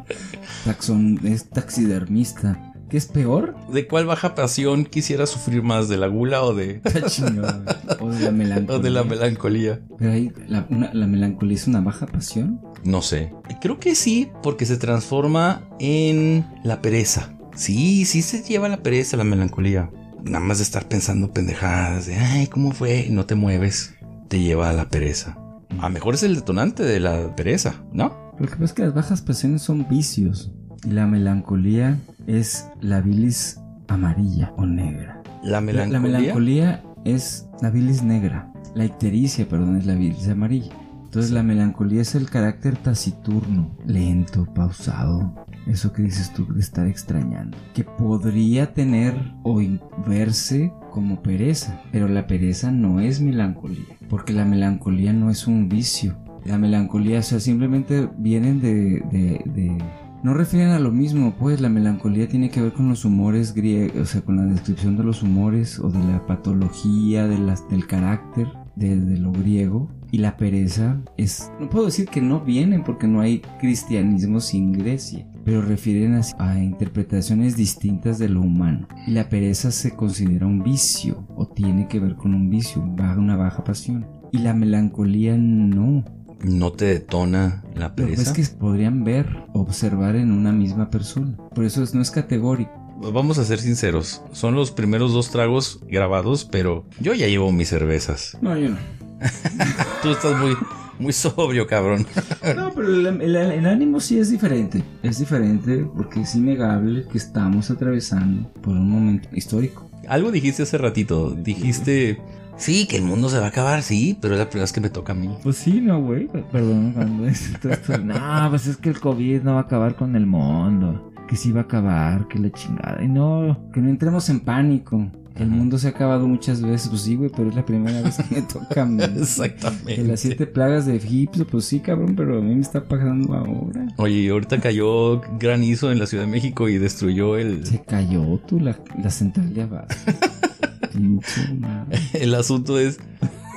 Taxon 0.64 1.20
es 1.26 1.44
taxidermista. 1.50 2.71
¿Qué 2.92 2.98
es 2.98 3.06
peor? 3.06 3.56
¿De 3.72 3.88
cuál 3.88 4.04
baja 4.04 4.34
pasión 4.34 4.84
quisiera 4.84 5.24
sufrir 5.26 5.62
más? 5.62 5.88
¿De 5.88 5.96
la 5.96 6.08
gula 6.08 6.42
o 6.44 6.54
de. 6.54 6.82
O 8.00 8.10
de 8.10 8.20
la 8.20 8.30
melancolía. 8.30 8.76
o 8.76 8.78
de 8.80 8.90
la 8.90 9.02
melancolía? 9.02 9.80
Pero 9.98 10.12
ahí, 10.12 10.30
la, 10.46 10.66
una- 10.68 10.92
la 10.92 11.06
melancolía 11.06 11.56
es 11.56 11.66
una 11.66 11.80
baja 11.80 12.06
pasión. 12.06 12.60
No 12.84 13.00
sé. 13.00 13.32
Creo 13.62 13.80
que 13.80 13.94
sí, 13.94 14.28
porque 14.42 14.66
se 14.66 14.76
transforma 14.76 15.62
en 15.80 16.44
la 16.64 16.82
pereza. 16.82 17.32
Sí, 17.56 18.04
sí 18.04 18.20
se 18.20 18.42
lleva 18.42 18.68
la 18.68 18.82
pereza, 18.82 19.16
la 19.16 19.24
melancolía. 19.24 19.90
Nada 20.22 20.44
más 20.44 20.58
de 20.58 20.64
estar 20.64 20.86
pensando 20.86 21.32
pendejadas, 21.32 22.06
de 22.06 22.16
ay, 22.16 22.46
¿cómo 22.46 22.72
fue? 22.72 23.06
Y 23.06 23.10
no 23.10 23.24
te 23.24 23.34
mueves, 23.34 23.94
te 24.28 24.38
lleva 24.40 24.68
a 24.68 24.72
la 24.74 24.88
pereza. 24.88 25.38
A 25.78 25.88
lo 25.88 25.90
mejor 25.94 26.14
es 26.14 26.22
el 26.24 26.34
detonante 26.34 26.82
de 26.82 27.00
la 27.00 27.34
pereza, 27.36 27.82
¿no? 27.92 28.32
Lo 28.38 28.46
que 28.46 28.52
pasa 28.52 28.64
es 28.64 28.72
que 28.74 28.82
las 28.82 28.94
bajas 28.94 29.22
pasiones 29.22 29.62
son 29.62 29.88
vicios. 29.88 30.52
Y 30.84 30.90
la 30.90 31.06
melancolía 31.06 31.98
es 32.26 32.68
la 32.80 33.00
bilis 33.00 33.60
amarilla 33.88 34.52
o 34.56 34.66
negra. 34.66 35.22
La 35.42 35.52
La- 35.52 35.60
melancolía. 35.60 35.98
La, 35.98 36.00
melancolía 36.18 36.82
es 37.04 37.48
la 37.60 37.70
bilis 37.70 38.02
negra. 38.02 38.52
La 38.74 38.84
ictericia, 38.84 39.48
perdón, 39.48 39.76
es 39.76 39.86
la 39.86 39.94
bilis 39.94 40.28
amarilla. 40.28 40.72
Entonces 41.04 41.30
la 41.30 41.42
melancolía 41.42 42.00
es 42.00 42.14
el 42.14 42.30
carácter 42.30 42.76
taciturno, 42.76 43.70
lento, 43.86 44.46
pausado. 44.54 45.34
Eso 45.66 45.92
que 45.92 46.02
dices 46.02 46.32
tú 46.32 46.46
de 46.52 46.60
estar 46.60 46.86
extrañando. 46.86 47.56
Que 47.74 47.84
podría 47.84 48.72
tener 48.72 49.14
o 49.42 49.60
verse 50.08 50.72
como 50.90 51.22
pereza. 51.22 51.80
Pero 51.92 52.08
la 52.08 52.26
pereza 52.26 52.70
no 52.72 52.98
es 52.98 53.20
melancolía. 53.20 53.84
Porque 54.08 54.32
la 54.32 54.44
melancolía 54.46 55.12
no 55.12 55.28
es 55.30 55.46
un 55.46 55.68
vicio. 55.68 56.16
La 56.44 56.56
melancolía, 56.58 57.18
o 57.20 57.22
sea, 57.22 57.38
simplemente 57.40 58.08
vienen 58.16 58.60
de, 58.60 59.02
de 59.10 59.78
no 60.22 60.34
refieren 60.34 60.70
a 60.70 60.78
lo 60.78 60.92
mismo, 60.92 61.34
pues 61.38 61.60
la 61.60 61.68
melancolía 61.68 62.28
tiene 62.28 62.48
que 62.48 62.62
ver 62.62 62.72
con 62.72 62.88
los 62.88 63.04
humores 63.04 63.54
griegos, 63.54 63.96
o 63.96 64.06
sea, 64.06 64.20
con 64.20 64.36
la 64.36 64.44
descripción 64.44 64.96
de 64.96 65.04
los 65.04 65.22
humores 65.22 65.80
o 65.80 65.88
de 65.90 65.98
la 65.98 66.24
patología 66.26 67.26
de 67.26 67.38
las, 67.38 67.68
del 67.68 67.86
carácter 67.86 68.48
de, 68.76 68.96
lo 69.18 69.32
griego. 69.32 69.90
Y 70.10 70.18
la 70.18 70.36
pereza 70.36 71.00
es, 71.16 71.50
no 71.58 71.70
puedo 71.70 71.86
decir 71.86 72.06
que 72.06 72.20
no 72.20 72.40
vienen 72.40 72.84
porque 72.84 73.08
no 73.08 73.20
hay 73.20 73.40
cristianismo 73.60 74.40
sin 74.40 74.72
Grecia, 74.72 75.26
pero 75.44 75.62
refieren 75.62 76.20
a, 76.38 76.62
interpretaciones 76.62 77.56
distintas 77.56 78.18
de 78.18 78.28
lo 78.28 78.42
humano. 78.42 78.86
Y 79.06 79.12
la 79.12 79.28
pereza 79.28 79.70
se 79.70 79.96
considera 79.96 80.46
un 80.46 80.62
vicio 80.62 81.26
o 81.34 81.48
tiene 81.48 81.88
que 81.88 81.98
ver 81.98 82.14
con 82.14 82.34
un 82.34 82.50
vicio, 82.50 82.82
una 82.82 83.36
baja 83.36 83.64
pasión. 83.64 84.06
Y 84.32 84.38
la 84.38 84.54
melancolía 84.54 85.36
no, 85.36 86.04
no 86.42 86.72
te 86.72 86.86
detona 86.86 87.62
la 87.74 87.94
pereza. 87.94 88.22
es 88.22 88.30
que 88.30 88.56
podrían 88.56 89.04
ver, 89.04 89.26
observar 89.52 90.16
en 90.16 90.32
una 90.32 90.52
misma 90.52 90.90
persona. 90.90 91.36
Por 91.54 91.64
eso 91.64 91.84
no 91.92 92.02
es 92.02 92.10
categórico. 92.10 92.70
Vamos 93.12 93.38
a 93.38 93.44
ser 93.44 93.58
sinceros, 93.58 94.22
son 94.32 94.54
los 94.54 94.70
primeros 94.70 95.12
dos 95.12 95.30
tragos 95.30 95.80
grabados, 95.88 96.44
pero 96.44 96.84
yo 97.00 97.14
ya 97.14 97.26
llevo 97.26 97.50
mis 97.50 97.68
cervezas. 97.68 98.38
No, 98.40 98.56
yo 98.56 98.68
no. 98.68 98.76
Tú 100.02 100.10
estás 100.10 100.38
muy, 100.38 100.56
muy 100.98 101.12
sobrio, 101.12 101.66
cabrón. 101.66 102.06
no, 102.56 102.72
pero 102.72 102.88
el, 102.88 103.66
ánimo 103.66 103.98
sí 103.98 104.18
es 104.18 104.30
diferente. 104.30 104.84
Es 105.02 105.18
diferente 105.18 105.84
porque 105.96 106.20
es 106.20 106.34
innegable 106.36 107.06
que 107.10 107.18
estamos 107.18 107.70
atravesando 107.70 108.48
por 108.60 108.74
un 108.74 108.88
momento 108.88 109.28
histórico. 109.32 109.90
Algo 110.08 110.30
dijiste 110.30 110.62
hace 110.62 110.78
ratito, 110.78 111.30
dijiste 111.30 112.20
Sí, 112.62 112.86
que 112.86 112.96
el 112.96 113.02
mundo 113.02 113.28
se 113.28 113.40
va 113.40 113.46
a 113.46 113.48
acabar, 113.48 113.82
sí, 113.82 114.16
pero 114.20 114.34
es 114.34 114.38
la 114.38 114.48
primera 114.48 114.62
vez 114.62 114.72
que 114.72 114.80
me 114.80 114.88
toca 114.88 115.14
a 115.14 115.16
mí. 115.16 115.28
Pues 115.42 115.56
sí, 115.56 115.80
no, 115.80 116.00
güey. 116.00 116.28
Perdón, 116.28 116.92
cuando 116.92 117.26
esto, 117.26 117.68
No, 118.04 118.46
pues 118.50 118.68
es 118.68 118.76
que 118.76 118.90
el 118.90 119.00
COVID 119.00 119.42
no 119.42 119.54
va 119.54 119.58
a 119.58 119.62
acabar 119.62 119.96
con 119.96 120.14
el 120.14 120.26
mundo. 120.26 121.12
Que 121.26 121.34
sí 121.34 121.50
va 121.50 121.62
a 121.62 121.64
acabar, 121.64 122.28
que 122.28 122.38
la 122.38 122.52
chingada. 122.52 123.02
Y 123.02 123.08
no, 123.08 123.68
que 123.74 123.80
no 123.80 123.88
entremos 123.88 124.28
en 124.28 124.38
pánico. 124.38 125.10
El 125.34 125.48
mundo 125.48 125.76
se 125.76 125.88
ha 125.88 125.90
acabado 125.90 126.28
muchas 126.28 126.62
veces, 126.62 126.88
pues 126.88 127.02
sí, 127.02 127.16
güey, 127.16 127.30
pero 127.34 127.48
es 127.48 127.56
la 127.56 127.66
primera 127.66 128.00
vez 128.00 128.18
que 128.18 128.32
me 128.36 128.42
toca 128.52 128.82
a 128.82 128.86
mí. 128.86 129.02
Exactamente. 129.02 129.96
Que 129.96 130.04
las 130.04 130.20
siete 130.20 130.46
plagas 130.46 130.86
de 130.86 130.94
Egipto, 130.94 131.44
pues 131.44 131.64
sí, 131.64 131.80
cabrón, 131.80 132.14
pero 132.14 132.38
a 132.38 132.40
mí 132.40 132.54
me 132.54 132.60
está 132.60 132.84
pasando 132.84 133.34
ahora. 133.34 133.88
Oye, 133.96 134.30
ahorita 134.30 134.60
cayó 134.60 135.20
granizo 135.40 135.90
en 135.90 135.98
la 135.98 136.06
Ciudad 136.06 136.26
de 136.26 136.30
México 136.30 136.68
y 136.68 136.78
destruyó 136.78 137.36
el. 137.36 137.66
Se 137.66 137.82
cayó 137.82 138.38
tú, 138.46 138.60
la, 138.60 138.78
la 139.02 139.10
central 139.10 139.52
de 139.52 139.62
abajo. 139.62 139.88
el 142.12 142.34
asunto 142.34 142.78
es 142.78 142.98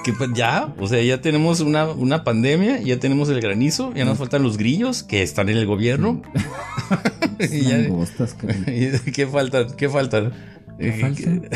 que 0.03 0.13
pues, 0.13 0.29
ya, 0.35 0.73
o 0.79 0.87
sea, 0.87 1.01
ya 1.01 1.19
tenemos 1.21 1.61
una, 1.61 1.87
una 1.87 2.23
pandemia, 2.23 2.79
ya 2.79 2.99
tenemos 2.99 3.29
el 3.29 3.41
granizo, 3.41 3.91
ya 3.95 4.05
nos 4.05 4.19
faltan 4.19 4.43
los 4.43 4.57
grillos 4.57 5.01
que 5.01 5.23
están 5.23 5.49
en 5.49 5.57
el 5.57 5.65
gobierno. 5.65 6.21
¿Qué 7.39 9.27
falta? 9.27 9.65
¿Qué 9.75 9.89
falta? 9.89 10.31
Eh, 10.77 11.49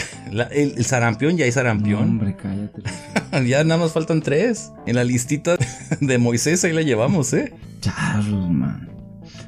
el, 0.51 0.85
sarampión 0.85 1.37
ya 1.37 1.45
hay 1.45 1.51
sarampión. 1.51 2.03
hombre, 2.03 2.35
cállate. 2.35 2.81
ya 3.47 3.63
nada 3.63 3.81
más 3.81 3.91
faltan 3.91 4.21
tres. 4.21 4.71
En 4.85 4.95
la 4.95 5.03
listita 5.03 5.57
de 5.99 6.17
Moisés 6.17 6.63
ahí 6.63 6.73
la 6.73 6.81
llevamos, 6.81 7.33
¿eh? 7.33 7.53
Charros, 7.81 8.49
man. 8.49 8.89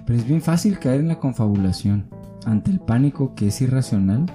Pero 0.05 0.19
es 0.19 0.27
bien 0.27 0.41
fácil 0.41 0.77
caer 0.79 0.99
en 0.99 1.07
la 1.07 1.19
confabulación. 1.19 2.07
Ante 2.45 2.71
el 2.71 2.79
pánico 2.79 3.33
que 3.35 3.47
es 3.47 3.61
irracional, 3.61 4.25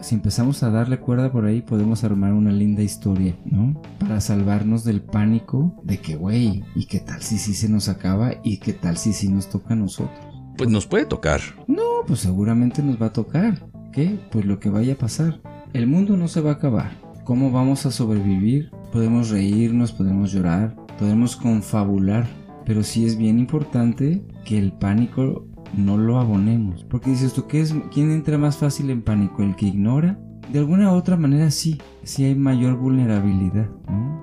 si 0.00 0.14
empezamos 0.14 0.62
a 0.62 0.70
darle 0.70 0.98
cuerda 0.98 1.32
por 1.32 1.44
ahí, 1.44 1.62
podemos 1.62 2.04
armar 2.04 2.32
una 2.32 2.52
linda 2.52 2.82
historia, 2.82 3.36
¿no? 3.44 3.80
Para 3.98 4.20
salvarnos 4.20 4.84
del 4.84 5.00
pánico 5.00 5.80
de 5.82 5.98
que, 5.98 6.16
güey, 6.16 6.64
¿y 6.74 6.86
qué 6.86 7.00
tal 7.00 7.22
si 7.22 7.38
sí 7.38 7.54
se 7.54 7.68
nos 7.68 7.88
acaba? 7.88 8.32
¿Y 8.42 8.58
qué 8.58 8.72
tal 8.72 8.96
si 8.96 9.12
sí 9.12 9.28
nos 9.28 9.48
toca 9.48 9.74
a 9.74 9.76
nosotros? 9.76 10.18
Pues 10.56 10.68
nos 10.68 10.86
puede 10.86 11.06
tocar. 11.06 11.40
No, 11.66 11.82
pues 12.06 12.20
seguramente 12.20 12.82
nos 12.82 13.00
va 13.00 13.06
a 13.06 13.12
tocar. 13.12 13.66
¿Qué? 13.92 14.18
Pues 14.30 14.44
lo 14.44 14.60
que 14.60 14.70
vaya 14.70 14.92
a 14.92 14.98
pasar. 14.98 15.40
El 15.72 15.86
mundo 15.86 16.16
no 16.16 16.28
se 16.28 16.40
va 16.40 16.50
a 16.50 16.54
acabar. 16.54 16.90
¿Cómo 17.24 17.50
vamos 17.50 17.86
a 17.86 17.90
sobrevivir? 17.90 18.70
Podemos 18.92 19.30
reírnos, 19.30 19.92
podemos 19.92 20.32
llorar, 20.32 20.76
podemos 20.98 21.36
confabular, 21.36 22.26
pero 22.66 22.82
sí 22.82 23.06
es 23.06 23.16
bien 23.16 23.38
importante 23.38 24.24
que 24.44 24.58
el 24.58 24.72
pánico 24.72 25.46
no 25.76 25.96
lo 25.96 26.18
abonemos. 26.18 26.84
Porque 26.84 27.10
dices 27.10 27.32
tú, 27.32 27.46
¿qué 27.46 27.60
es, 27.60 27.74
¿quién 27.92 28.10
entra 28.10 28.38
más 28.38 28.56
fácil 28.56 28.90
en 28.90 29.02
pánico? 29.02 29.42
¿El 29.42 29.56
que 29.56 29.66
ignora? 29.66 30.18
De 30.52 30.58
alguna 30.58 30.92
u 30.92 30.96
otra 30.96 31.16
manera 31.16 31.50
sí, 31.50 31.78
sí 32.02 32.24
hay 32.24 32.34
mayor 32.34 32.76
vulnerabilidad. 32.76 33.68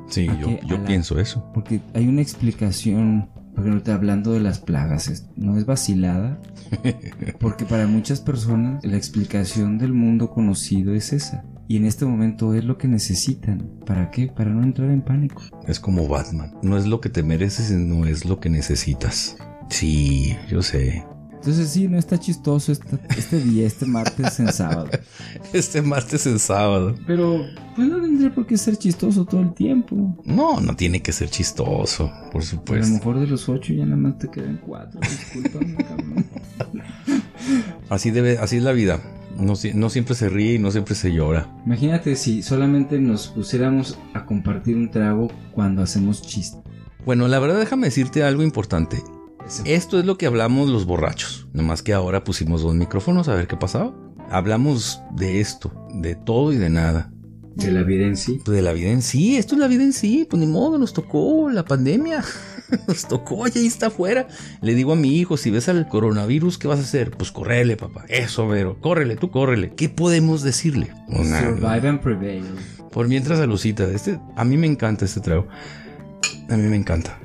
Sí, 0.09 0.27
yo, 0.65 0.83
pienso 0.85 1.19
eso. 1.19 1.49
Porque 1.53 1.81
hay 1.93 2.07
una 2.07 2.21
explicación, 2.21 3.29
porque 3.55 3.69
no 3.69 3.81
te 3.81 3.91
hablando 3.91 4.33
de 4.33 4.39
las 4.39 4.59
plagas, 4.59 5.27
no 5.35 5.57
es 5.57 5.65
vacilada. 5.65 6.39
porque 7.39 7.65
para 7.65 7.87
muchas 7.87 8.19
personas 8.19 8.83
la 8.83 8.97
explicación 8.97 9.77
del 9.77 9.93
mundo 9.93 10.29
conocido 10.29 10.93
es 10.93 11.13
esa. 11.13 11.45
Y 11.69 11.75
en 11.75 11.85
este 11.85 12.05
momento 12.05 12.53
es 12.53 12.63
lo 12.63 12.77
que 12.77 12.87
necesitan. 12.87 13.69
¿Para 13.85 14.09
qué? 14.09 14.27
Para 14.27 14.51
no 14.51 14.63
entrar 14.63 14.89
en 14.89 15.01
pánico. 15.01 15.43
Es 15.67 15.79
como 15.79 16.07
Batman. 16.07 16.53
No 16.61 16.77
es 16.77 16.87
lo 16.87 17.01
que 17.01 17.09
te 17.09 17.23
mereces, 17.23 17.71
no 17.71 18.05
es 18.05 18.23
lo 18.23 18.39
que 18.39 18.49
necesitas. 18.49 19.37
Sí, 19.69 20.35
yo 20.49 20.61
sé. 20.61 21.03
Entonces 21.47 21.69
sí, 21.69 21.87
no 21.87 21.97
está 21.97 22.19
chistoso 22.19 22.73
este, 22.73 23.39
día, 23.39 23.65
este 23.65 23.85
martes 23.85 24.37
en 24.41 24.51
sábado. 24.51 24.89
Este 25.53 25.81
martes 25.81 26.27
en 26.27 26.39
sábado. 26.39 26.93
Pero 27.07 27.45
pues 27.73 27.87
no 27.87 28.01
tendría 28.01 28.35
por 28.35 28.45
qué 28.45 28.57
ser 28.57 28.75
chistoso 28.75 29.23
todo 29.23 29.39
el 29.39 29.53
tiempo. 29.53 30.21
No, 30.25 30.59
no 30.59 30.75
tiene 30.75 31.01
que 31.01 31.13
ser 31.13 31.29
chistoso, 31.29 32.11
por 32.33 32.43
supuesto. 32.43 32.85
a 32.85 32.89
lo 32.89 32.95
mejor 32.95 33.19
de 33.21 33.27
los 33.27 33.47
ocho 33.47 33.71
ya 33.71 33.85
nada 33.85 33.95
más 33.95 34.17
te 34.17 34.27
quedan 34.27 34.57
cuatro. 34.57 34.99
Discúlpame, 34.99 35.75
cabrón. 35.77 36.25
Así 37.89 38.11
debe, 38.11 38.39
así 38.39 38.57
es 38.57 38.63
la 38.63 38.73
vida. 38.73 38.99
No, 39.39 39.53
no, 39.73 39.89
siempre 39.89 40.15
se 40.15 40.27
ríe 40.27 40.55
y 40.55 40.59
no 40.59 40.71
siempre 40.71 40.95
se 40.95 41.13
llora. 41.13 41.49
Imagínate 41.65 42.17
si 42.17 42.43
solamente 42.43 42.99
nos 42.99 43.29
pusiéramos 43.29 43.97
a 44.13 44.25
compartir 44.25 44.75
un 44.75 44.91
trago 44.91 45.31
cuando 45.53 45.81
hacemos 45.81 46.21
chistes. 46.21 46.59
Bueno, 47.05 47.29
la 47.29 47.39
verdad 47.39 47.57
déjame 47.57 47.87
decirte 47.87 48.23
algo 48.23 48.43
importante. 48.43 49.01
Esto 49.65 49.99
es 49.99 50.05
lo 50.05 50.17
que 50.17 50.25
hablamos 50.25 50.69
los 50.69 50.85
borrachos. 50.85 51.47
Nomás 51.53 51.81
que 51.81 51.93
ahora 51.93 52.23
pusimos 52.23 52.61
dos 52.61 52.75
micrófonos 52.75 53.27
a 53.27 53.35
ver 53.35 53.47
qué 53.47 53.55
pasaba. 53.55 53.93
Hablamos 54.29 55.01
de 55.15 55.39
esto, 55.39 55.71
de 55.93 56.15
todo 56.15 56.51
y 56.51 56.57
de 56.57 56.69
nada. 56.69 57.11
¿De 57.55 57.71
la 57.71 57.81
vida 57.81 58.05
en 58.05 58.17
sí? 58.17 58.39
Pues 58.43 58.55
de 58.55 58.61
la 58.61 58.71
vida 58.73 58.89
en 58.89 59.01
sí, 59.01 59.37
esto 59.37 59.55
es 59.55 59.59
la 59.59 59.67
vida 59.67 59.83
en 59.83 59.93
sí. 59.93 60.27
Pues 60.29 60.39
ni 60.39 60.45
modo, 60.45 60.77
nos 60.77 60.93
tocó 60.93 61.49
la 61.49 61.65
pandemia. 61.65 62.23
nos 62.87 63.07
tocó, 63.07 63.47
y 63.47 63.57
ahí 63.57 63.65
está 63.65 63.87
afuera. 63.87 64.27
Le 64.61 64.75
digo 64.75 64.93
a 64.93 64.95
mi 64.95 65.17
hijo, 65.17 65.37
si 65.37 65.49
ves 65.49 65.69
al 65.69 65.87
coronavirus, 65.87 66.57
¿qué 66.57 66.67
vas 66.67 66.79
a 66.79 66.83
hacer? 66.83 67.11
Pues 67.11 67.31
correle, 67.31 67.77
papá. 67.77 68.05
Eso, 68.09 68.47
pero 68.49 68.79
córrele, 68.79 69.15
tú 69.15 69.31
córrele. 69.31 69.73
¿Qué 69.75 69.89
podemos 69.89 70.43
decirle? 70.43 70.91
Survive 71.09 71.87
and 71.87 72.01
prevail. 72.01 72.45
Por 72.91 73.07
mientras, 73.07 73.39
Lucita, 73.47 73.85
este, 73.85 74.19
a 74.35 74.43
mí 74.43 74.57
me 74.57 74.67
encanta 74.67 75.05
este 75.05 75.21
trago. 75.21 75.47
A 76.49 76.57
mí 76.57 76.63
me 76.63 76.75
encanta. 76.75 77.17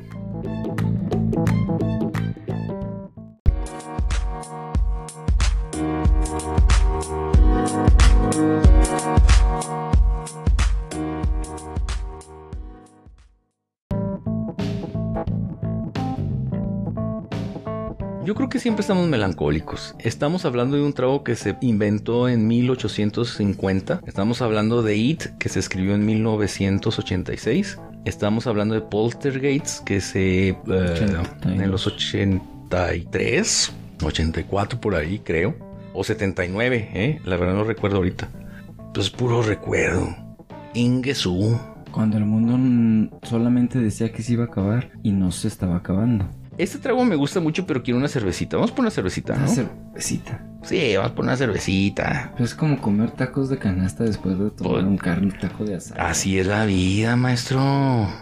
Que 18.53 18.59
siempre 18.59 18.83
estamos 18.83 19.09
melancólicos. 19.09 19.95
Estamos 19.99 20.45
hablando 20.45 20.77
de 20.77 20.83
un 20.83 20.93
trago 20.93 21.25
que 21.25 21.37
se 21.37 21.57
inventó 21.63 22.29
en 22.29 22.47
1850. 22.47 24.03
Estamos 24.07 24.43
hablando 24.43 24.83
de 24.83 24.95
It, 24.95 25.23
que 25.39 25.49
se 25.49 25.59
escribió 25.59 25.95
en 25.95 26.05
1986. 26.05 27.79
Estamos 28.05 28.47
hablando 28.47 28.75
de 28.75 28.83
Poltergeist, 28.83 29.85
que 29.85 30.03
se... 30.03 30.51
Eh, 30.51 30.57
en 31.47 31.71
los 31.71 31.87
83, 31.87 33.73
84 34.05 34.81
por 34.83 34.97
ahí, 34.97 35.19
creo. 35.21 35.57
O 35.95 36.05
79, 36.05 36.91
¿eh? 36.93 37.21
La 37.25 37.39
verdad 37.39 37.55
no 37.55 37.65
recuerdo 37.65 37.97
ahorita. 37.97 38.29
Pues 38.93 39.09
puro 39.09 39.41
recuerdo. 39.41 40.15
Ingesu. 40.75 41.59
Cuando 41.91 42.19
el 42.19 42.27
mundo 42.27 43.19
solamente 43.23 43.79
decía 43.79 44.13
que 44.13 44.23
se 44.23 44.35
iba 44.35 44.45
a 44.45 44.49
acabar 44.49 44.91
y 45.03 45.13
no 45.13 45.33
se 45.33 45.49
estaba 45.49 45.77
acabando. 45.77 46.29
Este 46.63 46.79
trago 46.79 47.05
me 47.05 47.17
gusta 47.17 47.41
mucho, 47.41 47.67
pero 47.67 47.83
quiero 47.83 47.99
una 47.99 48.07
cervecita. 48.09 48.57
Vamos 48.57 48.71
por 48.71 48.81
una 48.81 48.91
cervecita, 48.91 49.33
Una 49.35 49.43
¿no? 49.47 49.49
cervecita. 49.49 50.45
Sí, 50.63 50.95
vamos 50.97 51.13
por 51.13 51.25
una 51.25 51.37
cervecita. 51.37 52.31
Pero 52.35 52.45
es 52.45 52.55
como 52.55 52.81
comer 52.81 53.11
tacos 53.11 53.49
de 53.49 53.59
canasta 53.59 54.05
después 54.05 54.39
de 54.39 54.51
tomar 54.51 54.73
Pues- 54.75 54.85
un 54.85 54.97
carne, 54.97 55.27
un 55.27 55.39
taco 55.39 55.65
de 55.65 55.75
asado. 55.77 56.01
Así 56.01 56.39
es 56.39 56.47
la 56.47 56.65
vida, 56.65 57.17
maestro. 57.17 57.59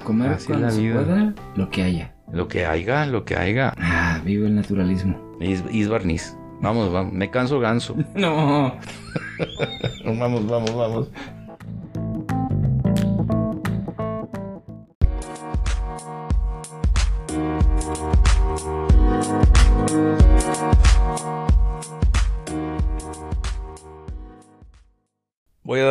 Comer 0.04 0.30
Así 0.32 0.40
es 0.42 0.46
cuando 0.46 0.66
la 0.66 0.72
se 0.72 0.80
vida. 0.80 0.94
pueda, 1.04 1.34
lo 1.54 1.68
que 1.70 1.82
haya. 1.82 2.14
Lo 2.32 2.48
que 2.48 2.64
haya, 2.64 3.04
lo 3.06 3.24
que 3.26 3.36
haya. 3.36 3.74
Ah, 3.76 4.20
vive 4.24 4.46
el 4.46 4.54
naturalismo. 4.54 5.18
Is, 5.40 5.62
is 5.70 5.88
barniz. 5.88 6.34
Vamos, 6.62 6.90
vamos. 6.92 7.12
Me 7.12 7.30
canso 7.30 7.60
ganso. 7.60 7.94
No. 8.14 8.74
vamos, 10.06 10.46
vamos, 10.46 10.74
vamos. 10.74 11.08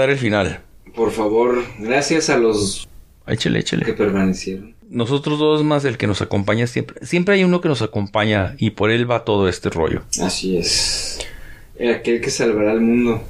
Dar 0.09 0.13
el 0.13 0.19
final. 0.19 0.61
Por 0.95 1.11
favor, 1.11 1.63
gracias 1.79 2.29
a 2.29 2.37
los 2.37 2.87
Échale, 3.27 3.59
échale. 3.59 3.85
que 3.85 3.93
permanecieron. 3.93 4.75
Nosotros 4.89 5.37
dos 5.37 5.63
más 5.63 5.85
el 5.85 5.97
que 5.97 6.07
nos 6.07 6.21
acompaña 6.21 6.65
siempre. 6.65 7.05
Siempre 7.05 7.35
hay 7.35 7.43
uno 7.43 7.61
que 7.61 7.69
nos 7.69 7.83
acompaña 7.83 8.55
y 8.57 8.71
por 8.71 8.89
él 8.89 9.09
va 9.09 9.23
todo 9.23 9.47
este 9.47 9.69
rollo. 9.69 10.01
Así 10.21 10.57
es. 10.57 11.19
Aquel 11.75 12.21
que 12.21 12.31
salvará 12.31 12.71
al 12.71 12.81
mundo. 12.81 13.23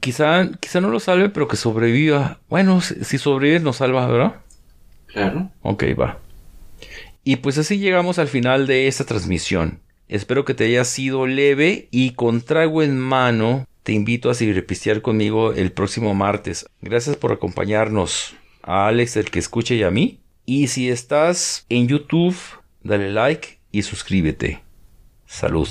Quizá, 0.00 0.48
quizá 0.60 0.80
no 0.80 0.90
lo 0.90 1.00
salve, 1.00 1.28
pero 1.28 1.48
que 1.48 1.56
sobreviva. 1.56 2.38
Bueno, 2.48 2.80
si, 2.80 3.04
si 3.04 3.18
sobrevive 3.18 3.58
nos 3.58 3.76
salva, 3.76 4.06
¿verdad? 4.06 4.36
Claro. 5.06 5.50
Ok, 5.62 5.84
va. 5.98 6.18
Y 7.24 7.36
pues 7.36 7.58
así 7.58 7.78
llegamos 7.78 8.20
al 8.20 8.28
final 8.28 8.68
de 8.68 8.86
esta 8.86 9.04
transmisión. 9.04 9.80
Espero 10.08 10.44
que 10.44 10.54
te 10.54 10.66
haya 10.66 10.84
sido 10.84 11.26
leve 11.26 11.88
y 11.90 12.12
con 12.12 12.42
trago 12.42 12.82
en 12.82 12.96
mano 12.98 13.66
te 13.88 13.94
invito 13.94 14.28
a 14.28 14.34
ciberpistear 14.34 15.00
conmigo 15.00 15.54
el 15.54 15.72
próximo 15.72 16.14
martes. 16.14 16.68
Gracias 16.82 17.16
por 17.16 17.32
acompañarnos. 17.32 18.34
A 18.60 18.86
Alex, 18.86 19.16
el 19.16 19.30
que 19.30 19.38
escuche 19.38 19.76
y 19.76 19.82
a 19.82 19.90
mí. 19.90 20.20
Y 20.44 20.66
si 20.66 20.90
estás 20.90 21.64
en 21.70 21.88
YouTube, 21.88 22.36
dale 22.82 23.10
like 23.10 23.60
y 23.72 23.80
suscríbete. 23.80 24.62
Salud. 25.24 25.70